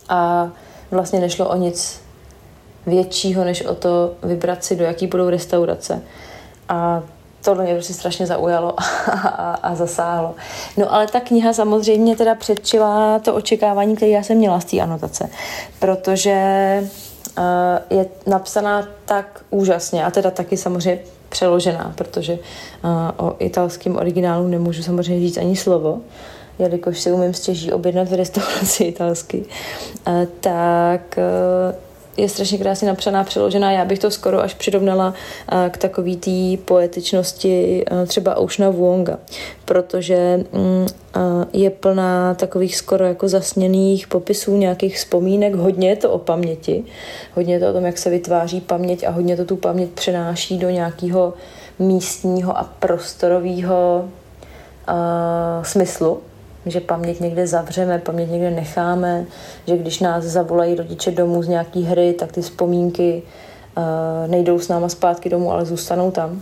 A 0.09 0.49
vlastně 0.91 1.19
nešlo 1.19 1.49
o 1.49 1.55
nic 1.55 2.01
většího, 2.85 3.43
než 3.43 3.61
o 3.61 3.75
to 3.75 4.13
vybrat 4.23 4.63
si, 4.63 4.75
do 4.75 4.83
jaký 4.83 5.07
budou 5.07 5.29
restaurace. 5.29 6.01
A 6.69 7.03
tohle 7.43 7.63
mě 7.63 7.73
prostě 7.73 7.93
strašně 7.93 8.27
zaujalo 8.27 8.73
a, 8.79 8.83
a, 9.13 9.53
a 9.53 9.75
zasáhlo. 9.75 10.35
No 10.77 10.93
ale 10.93 11.07
ta 11.07 11.19
kniha 11.19 11.53
samozřejmě 11.53 12.15
teda 12.15 12.35
předčila 12.35 13.19
to 13.19 13.35
očekávání, 13.35 13.95
které 13.95 14.11
já 14.11 14.23
jsem 14.23 14.37
měla 14.37 14.59
z 14.59 14.65
té 14.65 14.79
anotace, 14.79 15.29
protože 15.79 16.37
uh, 17.37 17.97
je 17.97 18.05
napsaná 18.27 18.87
tak 19.05 19.43
úžasně 19.49 20.05
a 20.05 20.11
teda 20.11 20.31
taky 20.31 20.57
samozřejmě 20.57 20.99
přeložená, 21.29 21.93
protože 21.95 22.33
uh, 22.33 23.27
o 23.27 23.35
italském 23.39 23.95
originálu 23.95 24.47
nemůžu 24.47 24.83
samozřejmě 24.83 25.27
říct 25.27 25.37
ani 25.37 25.55
slovo, 25.55 26.01
jelikož 26.59 26.99
si 26.99 27.11
umím 27.11 27.33
stěží 27.33 27.71
objednat 27.71 28.09
v 28.09 28.13
restauraci 28.13 28.83
italsky, 28.83 29.45
uh, 30.07 30.25
tak 30.39 31.17
uh, 31.17 31.90
je 32.21 32.29
strašně 32.29 32.57
krásně 32.57 32.87
napsaná, 32.87 33.23
přeložená. 33.23 33.71
Já 33.71 33.85
bych 33.85 33.99
to 33.99 34.11
skoro 34.11 34.41
až 34.41 34.53
přirovnala 34.53 35.13
k 35.69 35.77
takové 35.77 36.15
té 36.15 36.57
poetičnosti 36.65 37.85
třeba 38.07 38.35
Oceana 38.35 38.71
Wonga, 38.71 39.17
protože 39.65 40.43
mm, 40.51 40.87
je 41.53 41.69
plná 41.69 42.33
takových 42.33 42.75
skoro 42.77 43.05
jako 43.05 43.27
zasněných 43.27 44.07
popisů, 44.07 44.57
nějakých 44.57 44.97
vzpomínek. 44.97 45.55
Hodně 45.55 45.89
je 45.89 45.95
to 45.95 46.11
o 46.11 46.17
paměti, 46.17 46.83
hodně 47.35 47.53
je 47.53 47.59
to 47.59 47.69
o 47.69 47.73
tom, 47.73 47.85
jak 47.85 47.97
se 47.97 48.09
vytváří 48.09 48.61
paměť 48.61 49.03
a 49.03 49.09
hodně 49.09 49.37
to 49.37 49.45
tu 49.45 49.55
paměť 49.55 49.89
přenáší 49.89 50.57
do 50.57 50.69
nějakého 50.69 51.33
místního 51.79 52.57
a 52.57 52.63
prostorového 52.79 54.09
uh, 54.89 55.63
smyslu 55.63 56.21
že 56.65 56.79
paměť 56.79 57.19
někde 57.19 57.47
zavřeme, 57.47 57.99
paměť 57.99 58.29
někde 58.29 58.51
necháme, 58.51 59.25
že 59.67 59.77
když 59.77 59.99
nás 59.99 60.23
zavolají 60.23 60.75
rodiče 60.75 61.11
domů 61.11 61.43
z 61.43 61.47
nějaký 61.47 61.83
hry, 61.83 62.13
tak 62.13 62.31
ty 62.31 62.41
vzpomínky 62.41 63.23
uh, 63.77 64.31
nejdou 64.31 64.59
s 64.59 64.67
náma 64.67 64.89
zpátky 64.89 65.29
domů, 65.29 65.51
ale 65.51 65.65
zůstanou 65.65 66.11
tam. 66.11 66.41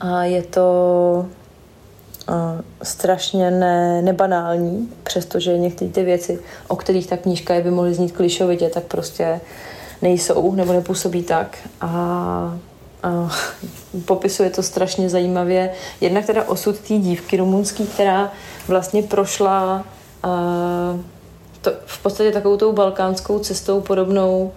A 0.00 0.24
je 0.24 0.42
to 0.42 1.26
uh, 2.28 2.34
strašně 2.82 3.50
ne, 3.50 4.02
nebanální, 4.02 4.88
přestože 5.02 5.58
některé 5.58 5.90
ty 5.90 6.04
věci, 6.04 6.38
o 6.68 6.76
kterých 6.76 7.06
ta 7.06 7.16
knížka 7.16 7.54
je 7.54 7.62
by 7.62 7.70
mohly 7.70 7.94
znít 7.94 8.12
klišovitě, 8.12 8.68
tak 8.68 8.84
prostě 8.84 9.40
nejsou 10.02 10.54
nebo 10.54 10.72
nepůsobí 10.72 11.22
tak. 11.22 11.58
A 11.80 12.58
Uh, 13.04 13.32
popisuje 14.04 14.50
to 14.50 14.62
strašně 14.62 15.08
zajímavě. 15.08 15.70
Jednak 16.00 16.26
teda 16.26 16.44
osud 16.48 16.78
té 16.78 16.94
dívky 16.94 17.36
rumunský, 17.36 17.86
která 17.86 18.32
vlastně 18.68 19.02
prošla 19.02 19.84
uh, 20.24 21.00
to, 21.60 21.72
v 21.86 22.02
podstatě 22.02 22.32
takovou 22.32 22.56
tou 22.56 22.72
balkánskou 22.72 23.38
cestou 23.38 23.80
podobnou, 23.80 24.52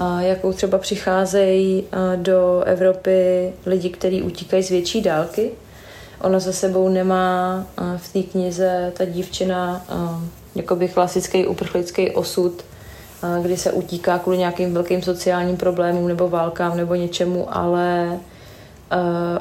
uh, 0.00 0.18
jakou 0.18 0.52
třeba 0.52 0.78
přicházejí 0.78 1.84
do 2.16 2.62
Evropy 2.66 3.52
lidi, 3.66 3.90
kteří 3.90 4.22
utíkají 4.22 4.62
z 4.62 4.68
větší 4.68 5.00
dálky. 5.00 5.50
Ona 6.20 6.38
za 6.38 6.52
sebou 6.52 6.88
nemá 6.88 7.66
v 7.96 8.12
té 8.12 8.22
knize 8.22 8.92
ta 8.96 9.04
dívčina 9.04 9.86
jakoby 10.54 10.88
klasický 10.88 11.46
uprchlický 11.46 12.10
osud, 12.10 12.64
kdy 13.42 13.56
se 13.56 13.72
utíká 13.72 14.18
kvůli 14.18 14.38
nějakým 14.38 14.74
velkým 14.74 15.02
sociálním 15.02 15.56
problémům 15.56 16.08
nebo 16.08 16.28
válkám 16.28 16.76
nebo 16.76 16.94
něčemu, 16.94 17.56
ale 17.56 18.18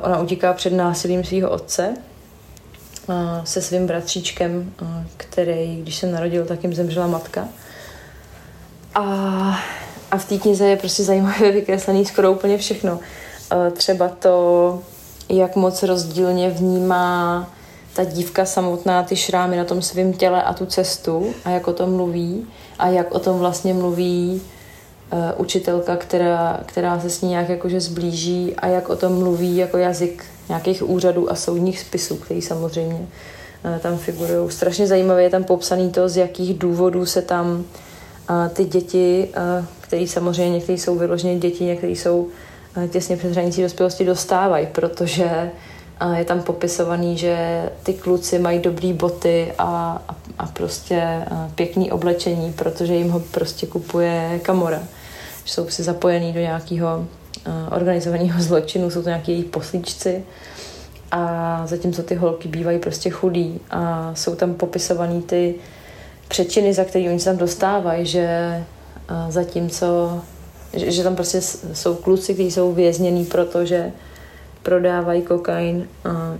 ona 0.03 0.21
utíká 0.21 0.53
před 0.53 0.73
násilím 0.73 1.23
svého 1.23 1.49
otce 1.49 1.95
se 3.43 3.61
svým 3.61 3.87
bratříčkem, 3.87 4.73
který, 5.17 5.81
když 5.81 5.95
se 5.95 6.07
narodil, 6.07 6.45
tak 6.45 6.63
jim 6.63 6.73
zemřela 6.73 7.07
matka. 7.07 7.47
A, 8.95 9.03
a 10.11 10.17
v 10.17 10.25
té 10.25 10.37
knize 10.37 10.65
je 10.65 10.77
prostě 10.77 11.03
zajímavě 11.03 11.51
vykreslený 11.51 12.05
skoro 12.05 12.31
úplně 12.31 12.57
všechno. 12.57 12.99
Třeba 13.73 14.07
to, 14.07 14.79
jak 15.29 15.55
moc 15.55 15.83
rozdílně 15.83 16.49
vnímá 16.49 17.47
ta 17.97 18.03
dívka 18.03 18.45
samotná 18.45 19.03
ty 19.03 19.15
šrámy 19.15 19.57
na 19.57 19.63
tom 19.65 19.81
svém 19.81 20.13
těle 20.13 20.43
a 20.43 20.53
tu 20.53 20.65
cestu 20.65 21.33
a 21.45 21.49
jak 21.49 21.67
o 21.67 21.73
tom 21.73 21.95
mluví 21.95 22.47
a 22.79 22.87
jak 22.87 23.11
o 23.11 23.19
tom 23.19 23.39
vlastně 23.39 23.73
mluví 23.73 24.41
uh, 25.13 25.19
učitelka, 25.37 25.95
která, 25.95 26.59
která 26.65 26.99
se 26.99 27.09
s 27.09 27.21
ní 27.21 27.29
nějak 27.29 27.49
jakože 27.49 27.79
zblíží 27.79 28.55
a 28.55 28.67
jak 28.67 28.89
o 28.89 28.95
tom 28.95 29.19
mluví 29.19 29.57
jako 29.57 29.77
jazyk 29.77 30.25
nějakých 30.49 30.89
úřadů 30.89 31.31
a 31.31 31.35
soudních 31.35 31.79
spisů, 31.79 32.15
který 32.15 32.41
samozřejmě 32.41 32.99
uh, 32.99 33.77
tam 33.79 33.97
figurují. 33.97 34.51
Strašně 34.51 34.87
zajímavé 34.87 35.23
je 35.23 35.29
tam 35.29 35.43
popsaný 35.43 35.91
to, 35.91 36.09
z 36.09 36.17
jakých 36.17 36.57
důvodů 36.57 37.05
se 37.05 37.21
tam 37.21 37.47
uh, 37.47 38.47
ty 38.53 38.65
děti, 38.65 39.29
uh, 39.59 39.65
které 39.81 40.07
samozřejmě 40.07 40.53
některé 40.53 40.77
jsou 40.77 40.95
vyloženě 40.95 41.39
děti, 41.39 41.63
některé 41.63 41.91
jsou 41.91 42.27
těsně 42.89 43.17
před 43.17 43.31
hranicí 43.31 43.61
dospělosti, 43.61 44.05
dostávají, 44.05 44.67
protože 44.67 45.51
je 46.15 46.25
tam 46.25 46.41
popisovaný, 46.41 47.17
že 47.17 47.63
ty 47.83 47.93
kluci 47.93 48.39
mají 48.39 48.59
dobrý 48.59 48.93
boty 48.93 49.53
a, 49.57 50.01
a, 50.39 50.45
prostě 50.45 51.25
pěkný 51.55 51.91
oblečení, 51.91 52.53
protože 52.53 52.95
jim 52.95 53.09
ho 53.09 53.19
prostě 53.19 53.67
kupuje 53.67 54.39
kamora. 54.43 54.79
Že 55.45 55.53
jsou 55.53 55.69
si 55.69 55.83
zapojený 55.83 56.33
do 56.33 56.39
nějakého 56.39 57.05
organizovaného 57.71 58.41
zločinu, 58.41 58.89
jsou 58.89 59.01
to 59.01 59.09
nějaký 59.09 59.31
jejich 59.31 59.45
poslíčci 59.45 60.23
a 61.11 61.61
zatímco 61.67 62.03
ty 62.03 62.15
holky 62.15 62.47
bývají 62.47 62.79
prostě 62.79 63.09
chudí 63.09 63.59
a 63.71 64.11
jsou 64.15 64.35
tam 64.35 64.53
popisovaný 64.53 65.21
ty 65.21 65.55
přečiny, 66.27 66.73
za 66.73 66.83
který 66.83 67.09
oni 67.09 67.19
se 67.19 67.25
tam 67.25 67.37
dostávají, 67.37 68.05
že 68.05 68.63
zatímco, 69.29 70.21
že, 70.73 70.91
že 70.91 71.03
tam 71.03 71.15
prostě 71.15 71.41
jsou 71.73 71.95
kluci, 71.95 72.33
kteří 72.33 72.51
jsou 72.51 72.73
věznění, 72.73 73.25
protože 73.25 73.91
prodávají 74.67 75.21
kokain 75.21 75.87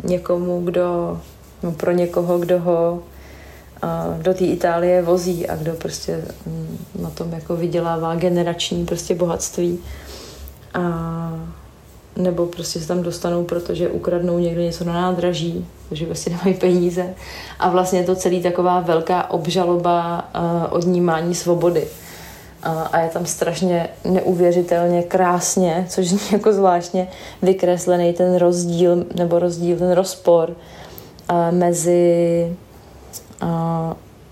někomu, 0.04 0.62
kdo, 0.62 1.20
no 1.64 1.72
pro 1.72 1.92
někoho, 1.92 2.38
kdo 2.38 2.60
ho 2.60 3.04
do 4.22 4.34
té 4.34 4.46
Itálie 4.46 5.02
vozí 5.02 5.48
a 5.48 5.56
kdo 5.56 5.74
prostě 5.74 6.26
mm, 6.46 6.78
na 7.02 7.10
tom 7.10 7.34
jako 7.34 7.56
vydělává 7.56 8.16
generační 8.16 8.86
prostě 8.86 9.16
bohatství. 9.16 9.80
A 10.74 11.40
nebo 12.18 12.46
prostě 12.46 12.80
se 12.80 12.88
tam 12.88 13.02
dostanou, 13.02 13.44
protože 13.44 13.90
ukradnou 13.90 14.40
někde 14.40 14.64
něco 14.64 14.84
na 14.84 14.94
nádraží, 14.94 15.66
protože 15.90 16.06
vlastně 16.06 16.32
nemají 16.36 16.54
peníze. 16.54 17.14
A 17.60 17.70
vlastně 17.70 18.00
je 18.00 18.06
to 18.06 18.16
celý 18.16 18.44
taková 18.44 18.80
velká 18.80 19.30
obžaloba 19.30 20.30
uh, 20.36 20.78
odnímání 20.78 21.36
svobody 21.36 21.88
a 22.68 23.00
je 23.00 23.10
tam 23.10 23.26
strašně 23.26 23.90
neuvěřitelně 24.04 25.04
krásně, 25.04 25.86
což 25.90 26.08
zní 26.08 26.20
jako 26.32 26.54
zvláštně 26.54 27.08
vykreslený 27.42 28.14
ten 28.14 28.36
rozdíl, 28.36 29.06
nebo 29.16 29.40
rozdíl, 29.40 29.78
ten 29.78 29.92
rozpor 29.92 30.52
mezi 31.52 32.56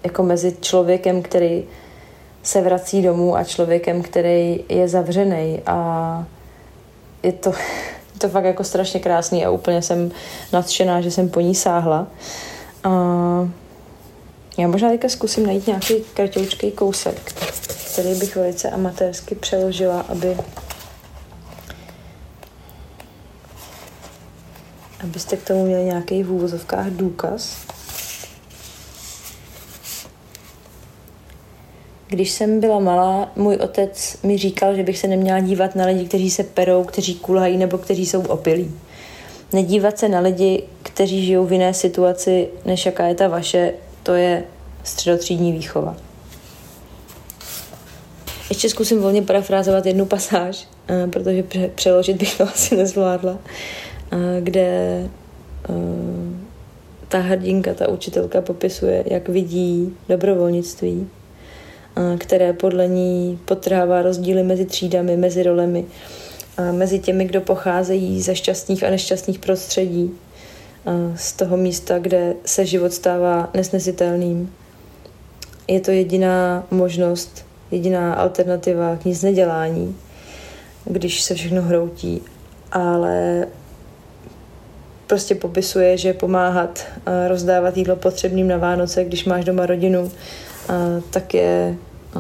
jako 0.04 0.24
mezi 0.24 0.58
člověkem, 0.62 1.22
který 1.22 1.64
se 2.44 2.62
vrací 2.62 3.02
domů 3.02 3.36
a 3.36 3.44
člověkem, 3.44 4.02
který 4.02 4.64
je 4.70 4.88
zavřený 4.88 5.62
a 5.66 6.26
je 7.24 7.32
to, 7.32 7.52
to 8.18 8.30
fakt 8.30 8.44
jako 8.44 8.64
strašně 8.64 9.00
krásný 9.00 9.46
a 9.46 9.50
úplně 9.50 9.82
jsem 9.82 10.12
nadšená, 10.54 11.02
že 11.02 11.12
jsem 11.12 11.30
po 11.30 11.40
ní 11.40 11.56
sáhla. 11.56 12.08
A 12.84 12.90
já 14.58 14.68
možná 14.68 14.90
teďka 14.90 15.10
zkusím 15.10 15.46
najít 15.46 15.68
nějaký 15.68 15.94
kratoučký 16.14 16.72
kousek 16.72 17.34
který 17.96 18.16
bych 18.16 18.36
velice 18.36 18.70
amatérsky 18.70 19.36
přeložila, 19.36 20.02
aby 20.02 20.38
abyste 25.04 25.38
k 25.38 25.48
tomu 25.48 25.66
měli 25.66 25.84
nějaký 25.84 26.24
v 26.24 26.32
úvozovkách 26.32 26.88
důkaz. 26.88 27.58
Když 32.08 32.32
jsem 32.32 32.60
byla 32.60 32.80
malá, 32.80 33.32
můj 33.36 33.56
otec 33.56 34.18
mi 34.24 34.38
říkal, 34.38 34.76
že 34.76 34.84
bych 34.84 34.98
se 34.98 35.08
neměla 35.08 35.40
dívat 35.40 35.76
na 35.76 35.86
lidi, 35.86 36.06
kteří 36.06 36.32
se 36.32 36.44
perou, 36.44 36.84
kteří 36.84 37.16
kulhají 37.16 37.58
nebo 37.58 37.78
kteří 37.78 38.06
jsou 38.06 38.22
opilí. 38.22 38.76
Nedívat 39.54 40.00
se 40.00 40.10
na 40.10 40.20
lidi, 40.20 40.64
kteří 40.84 41.26
žijou 41.26 41.46
v 41.46 41.54
jiné 41.54 41.74
situaci, 41.74 42.48
než 42.66 42.86
jaká 42.86 43.06
je 43.06 43.16
ta 43.16 43.28
vaše, 43.28 43.74
to 44.06 44.14
je 44.14 44.44
středotřídní 44.84 45.52
výchova. 45.52 45.96
Ještě 48.50 48.70
zkusím 48.70 49.02
volně 49.02 49.22
parafrázovat 49.22 49.86
jednu 49.86 50.06
pasáž, 50.06 50.68
eh, 50.90 51.08
protože 51.08 51.44
přeložit 51.76 52.18
bych 52.18 52.38
to 52.38 52.44
asi 52.54 52.76
nezvládla, 52.76 53.38
eh, 54.12 54.18
kde 54.42 54.68
eh, 55.70 55.74
ta 57.08 57.20
hrdinka, 57.20 57.74
ta 57.74 57.90
učitelka 57.90 58.42
popisuje, 58.42 59.04
jak 59.06 59.30
vidí 59.30 59.94
dobrovolnictví, 60.10 61.10
které 62.18 62.54
podle 62.54 62.88
ní 62.88 63.40
potrhává 63.46 64.02
rozdíly 64.02 64.44
mezi 64.44 64.66
třídami, 64.66 65.18
mezi 65.18 65.44
rolemi, 65.44 65.86
mezi 66.72 67.00
těmi, 67.00 67.26
kdo 67.26 67.42
pocházejí 67.42 68.22
ze 68.22 68.36
šťastných 68.36 68.84
a 68.84 68.90
nešťastných 68.90 69.40
prostředí, 69.40 70.12
z 71.16 71.34
toho 71.34 71.58
místa, 71.58 72.00
kde 72.00 72.34
se 72.46 72.66
život 72.66 72.94
stává 72.94 73.50
nesnesitelným. 73.54 74.54
Je 75.68 75.80
to 75.80 75.92
jediná 75.92 76.64
možnost, 76.72 77.46
jediná 77.72 78.14
alternativa 78.14 78.96
k 78.96 79.06
nic 79.06 79.24
nedělání, 79.24 79.98
když 80.86 81.22
se 81.22 81.36
všechno 81.36 81.62
hroutí, 81.62 82.22
ale 82.72 83.48
prostě 85.08 85.36
popisuje, 85.36 85.98
že 85.98 86.14
pomáhat 86.14 86.84
rozdávat 87.28 87.78
jídlo 87.78 87.96
potřebným 87.96 88.48
na 88.48 88.58
Vánoce, 88.58 89.06
když 89.06 89.26
máš 89.26 89.46
doma 89.46 89.66
rodinu, 89.66 90.12
tak 91.10 91.34
je 91.34 91.76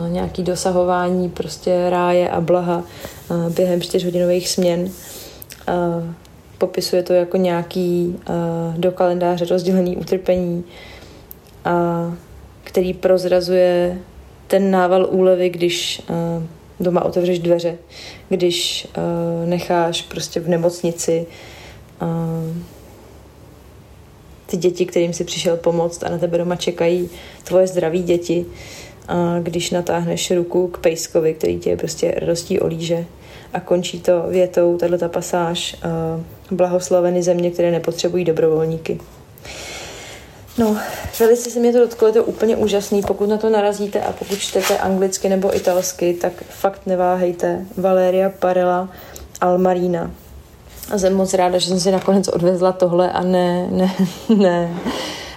nějaký 0.08 0.43
dosahování 0.43 1.30
prostě 1.30 1.89
ráje 1.89 2.30
a 2.30 2.41
blaha 2.41 2.84
během 3.49 3.82
čtyřhodinových 3.82 4.49
směn. 4.49 4.91
Popisuje 6.57 7.03
to 7.03 7.13
jako 7.13 7.37
nějaký 7.37 8.19
do 8.77 8.91
kalendáře 8.91 9.45
rozdělený 9.45 9.97
utrpení, 9.97 10.63
který 12.63 12.93
prozrazuje 12.93 13.97
ten 14.47 14.71
nával 14.71 15.07
úlevy, 15.11 15.49
když 15.49 16.01
doma 16.79 17.05
otevřeš 17.05 17.39
dveře, 17.39 17.77
když 18.29 18.87
necháš 19.45 20.01
prostě 20.01 20.39
v 20.39 20.49
nemocnici 20.49 21.25
ty 24.45 24.57
děti, 24.57 24.85
kterým 24.85 25.13
si 25.13 25.23
přišel 25.23 25.57
pomoct 25.57 26.03
a 26.03 26.09
na 26.09 26.17
tebe 26.17 26.37
doma 26.37 26.55
čekají 26.55 27.09
tvoje 27.43 27.67
zdraví 27.67 28.03
děti, 28.03 28.45
a 29.07 29.39
když 29.39 29.71
natáhneš 29.71 30.31
ruku 30.31 30.67
k 30.67 30.77
pejskovi, 30.77 31.33
který 31.33 31.59
tě 31.59 31.77
prostě 31.77 32.11
radostí 32.11 32.59
olíže 32.59 33.05
a 33.53 33.59
končí 33.59 33.99
to 33.99 34.23
větou, 34.29 34.77
tato 34.77 34.97
ta 34.97 35.09
pasáž, 35.09 35.75
blahoslaveny 36.51 37.23
země, 37.23 37.51
které 37.51 37.71
nepotřebují 37.71 38.25
dobrovolníky. 38.25 38.99
No, 40.58 40.77
velice 41.19 41.49
se 41.49 41.60
mě 41.60 41.73
to 41.73 41.79
dotklo, 41.79 42.08
je 42.08 42.13
to 42.13 42.23
úplně 42.23 42.55
úžasný. 42.55 43.01
Pokud 43.01 43.29
na 43.29 43.38
to 43.38 43.49
narazíte 43.49 44.01
a 44.01 44.12
pokud 44.12 44.38
čtete 44.38 44.77
anglicky 44.77 45.29
nebo 45.29 45.55
italsky, 45.55 46.13
tak 46.13 46.34
fakt 46.49 46.81
neváhejte. 46.86 47.65
Valeria 47.77 48.31
Parella 48.39 48.89
Almarina. 49.41 50.12
A 50.93 50.97
jsem 50.97 51.13
moc 51.13 51.34
ráda, 51.34 51.58
že 51.58 51.67
jsem 51.67 51.79
si 51.79 51.91
nakonec 51.91 52.27
odvezla 52.27 52.71
tohle 52.71 53.12
a 53.12 53.23
ne, 53.23 53.67
ne, 53.71 53.91
ne 54.38 54.69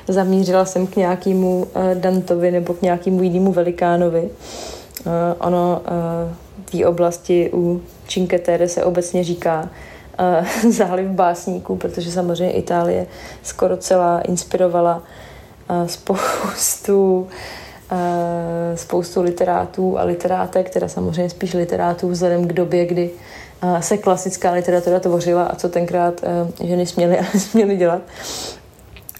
zamířila 0.08 0.64
jsem 0.64 0.86
k 0.86 0.96
nějakému 0.96 1.58
uh, 1.58 1.94
Dantovi 1.94 2.50
nebo 2.50 2.74
k 2.74 2.82
nějakému 2.82 3.22
jinému 3.22 3.52
velikánovi. 3.52 4.22
Uh, 4.22 5.12
ono 5.38 5.80
uh, 5.80 6.64
v 6.66 6.70
té 6.70 6.86
oblasti 6.86 7.50
u 7.52 7.82
Cinque 8.08 8.38
Terre 8.38 8.68
se 8.68 8.84
obecně 8.84 9.24
říká 9.24 9.70
uh, 10.20 10.70
záliv 10.70 11.08
básníků, 11.08 11.76
protože 11.76 12.12
samozřejmě 12.12 12.54
Itálie 12.54 13.06
skoro 13.42 13.76
celá 13.76 14.20
inspirovala 14.20 15.02
uh, 15.70 15.86
spoustu 15.86 17.18
uh, 17.20 17.28
spoustu 18.74 19.22
literátů 19.22 19.98
a 19.98 20.04
literátek, 20.04 20.70
teda 20.70 20.88
samozřejmě 20.88 21.30
spíš 21.30 21.54
literátů 21.54 22.08
vzhledem 22.08 22.48
k 22.48 22.52
době, 22.52 22.86
kdy 22.86 23.10
se 23.80 23.98
klasická 23.98 24.52
literatura 24.52 25.00
tvořila 25.00 25.44
a 25.44 25.56
co 25.56 25.68
tenkrát 25.68 26.20
ženy 26.64 26.86
směly 26.86 27.18
a 27.18 27.22
nesměly 27.34 27.76
dělat. 27.76 28.02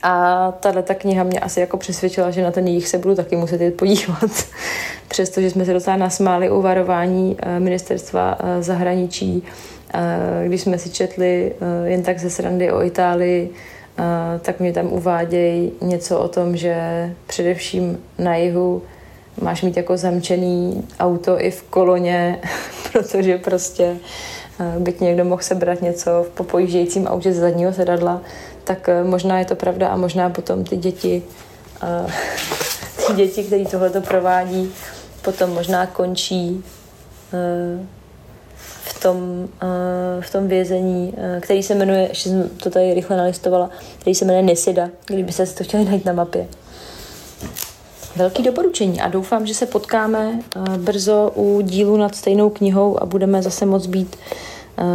A 0.03 0.53
tahle 0.61 0.83
ta 0.83 0.95
kniha 0.95 1.25
mě 1.25 1.41
asi 1.41 1.61
jako 1.61 1.77
přesvědčila, 1.77 2.31
že 2.31 2.43
na 2.43 2.51
ten 2.51 2.67
jich 2.67 2.89
se 2.89 2.99
budu 2.99 3.15
taky 3.15 3.37
muset 3.37 3.61
jít 3.61 3.77
podívat. 3.77 4.31
Přestože 5.09 5.51
jsme 5.51 5.65
se 5.65 5.73
docela 5.73 5.97
nasmáli 5.97 6.51
u 6.51 6.63
varování 6.63 7.37
ministerstva 7.59 8.39
zahraničí, 8.61 9.43
když 10.47 10.61
jsme 10.61 10.79
si 10.79 10.91
četli 10.91 11.53
jen 11.85 12.03
tak 12.03 12.19
ze 12.19 12.31
srandy 12.31 12.73
o 12.73 12.83
Itálii, 12.83 13.51
tak 14.43 14.61
mě 14.61 14.73
tam 14.73 14.93
uvádějí 14.93 15.73
něco 15.81 16.19
o 16.19 16.29
tom, 16.29 16.57
že 16.57 16.77
především 17.27 17.99
na 18.19 18.37
jihu 18.37 18.83
máš 19.41 19.63
mít 19.63 19.77
jako 19.77 19.97
zamčený 19.97 20.85
auto 21.01 21.41
i 21.41 21.51
v 21.51 21.63
koloně, 21.63 22.41
protože 22.93 23.39
prostě 23.39 23.97
by 24.79 24.95
někdo 25.01 25.25
mohl 25.25 25.43
sebrat 25.43 25.83
něco 25.83 26.11
v 26.23 26.29
popojíždějícím 26.29 27.09
autě 27.09 27.33
z 27.33 27.37
zadního 27.37 27.73
sedadla, 27.73 28.23
tak 28.65 28.89
eh, 28.89 29.05
možná 29.05 29.39
je 29.39 29.45
to 29.45 29.57
pravda 29.57 29.89
a 29.89 29.97
možná 29.97 30.31
potom 30.31 30.65
ty 30.65 30.77
děti, 30.77 31.23
ty 33.07 33.13
děti, 33.13 33.45
které 33.45 33.65
tohle 33.65 33.91
to 33.91 34.01
provádí, 34.01 34.73
potom 35.23 35.51
možná 35.51 35.87
končí 35.87 36.65
v 38.99 39.03
tom, 39.03 39.49
uh, 39.63 40.23
v 40.23 40.33
tom 40.33 40.49
vězení, 40.49 41.15
uh, 41.17 41.41
který 41.41 41.63
se 41.63 41.75
jmenuje, 41.75 42.09
ještě 42.09 42.29
jsem 42.29 42.49
to 42.49 42.71
tady 42.71 42.95
rychle 42.95 43.17
nalistovala, 43.17 43.71
který 43.99 44.15
se 44.15 44.25
jmenuje 44.25 44.43
Nisida, 44.43 44.89
kdyby 45.07 45.33
se 45.33 45.47
to 45.47 45.65
chtěli 45.65 45.85
najít 45.85 46.05
na 46.05 46.13
mapě. 46.13 46.47
Velký 48.17 48.43
doporučení 48.43 49.01
a 49.01 49.09
doufám, 49.09 49.47
že 49.47 49.55
se 49.55 49.67
potkáme 49.67 50.41
uh, 50.57 50.77
brzo 50.77 51.33
u 51.35 51.61
dílu 51.61 51.97
nad 51.97 52.15
stejnou 52.15 52.51
knihou 52.51 53.03
a 53.03 53.07
budeme 53.07 53.43
zase 53.43 53.67
moc 53.67 53.87
být 53.87 54.17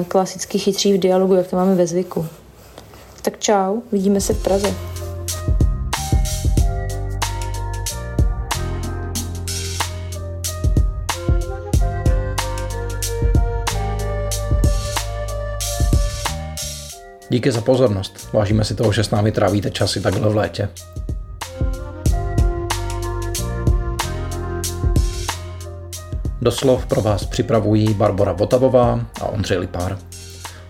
klasicky 0.08 0.60
chytří 0.60 0.94
v 0.94 1.00
dialogu, 1.00 1.34
jak 1.34 1.48
to 1.48 1.56
máme 1.56 1.76
ve 1.76 1.88
zvyku. 1.88 2.26
Tak 3.22 3.40
čau, 3.40 3.82
vidíme 3.92 4.22
se 4.22 4.34
v 4.34 4.44
Praze. 4.44 4.93
Díky 17.34 17.52
za 17.52 17.62
pozornost. 17.62 18.34
Vážíme 18.34 18.64
si 18.64 18.76
toho, 18.76 18.94
že 18.94 19.04
s 19.04 19.12
námi 19.12 19.32
trávíte 19.32 19.72
časy 19.72 20.02
takhle 20.02 20.30
v 20.30 20.36
létě. 20.36 20.70
Doslov 26.42 26.86
pro 26.86 27.02
vás 27.02 27.26
připravují 27.26 27.94
Barbara 27.94 28.32
Votavová 28.32 29.00
a 29.22 29.26
Ondřej 29.26 29.58
Lipár. 29.58 29.98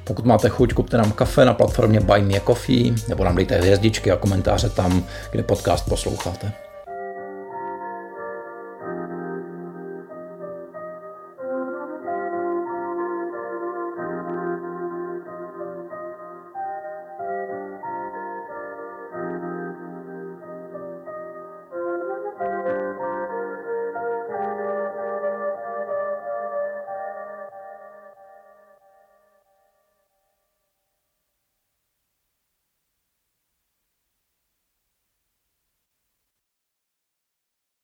Pokud 0.03 0.25
máte 0.25 0.49
chuť, 0.49 0.73
kupte 0.73 0.97
nám 0.97 1.11
kafe 1.11 1.45
na 1.45 1.53
platformě 1.53 1.99
Buy 1.99 2.21
Me 2.21 2.39
Coffee 2.39 2.93
nebo 3.07 3.23
nám 3.23 3.35
dejte 3.35 3.55
hvězdičky 3.55 4.11
a 4.11 4.15
komentáře 4.15 4.69
tam, 4.69 5.03
kde 5.31 5.43
podcast 5.43 5.89
posloucháte. 5.89 6.62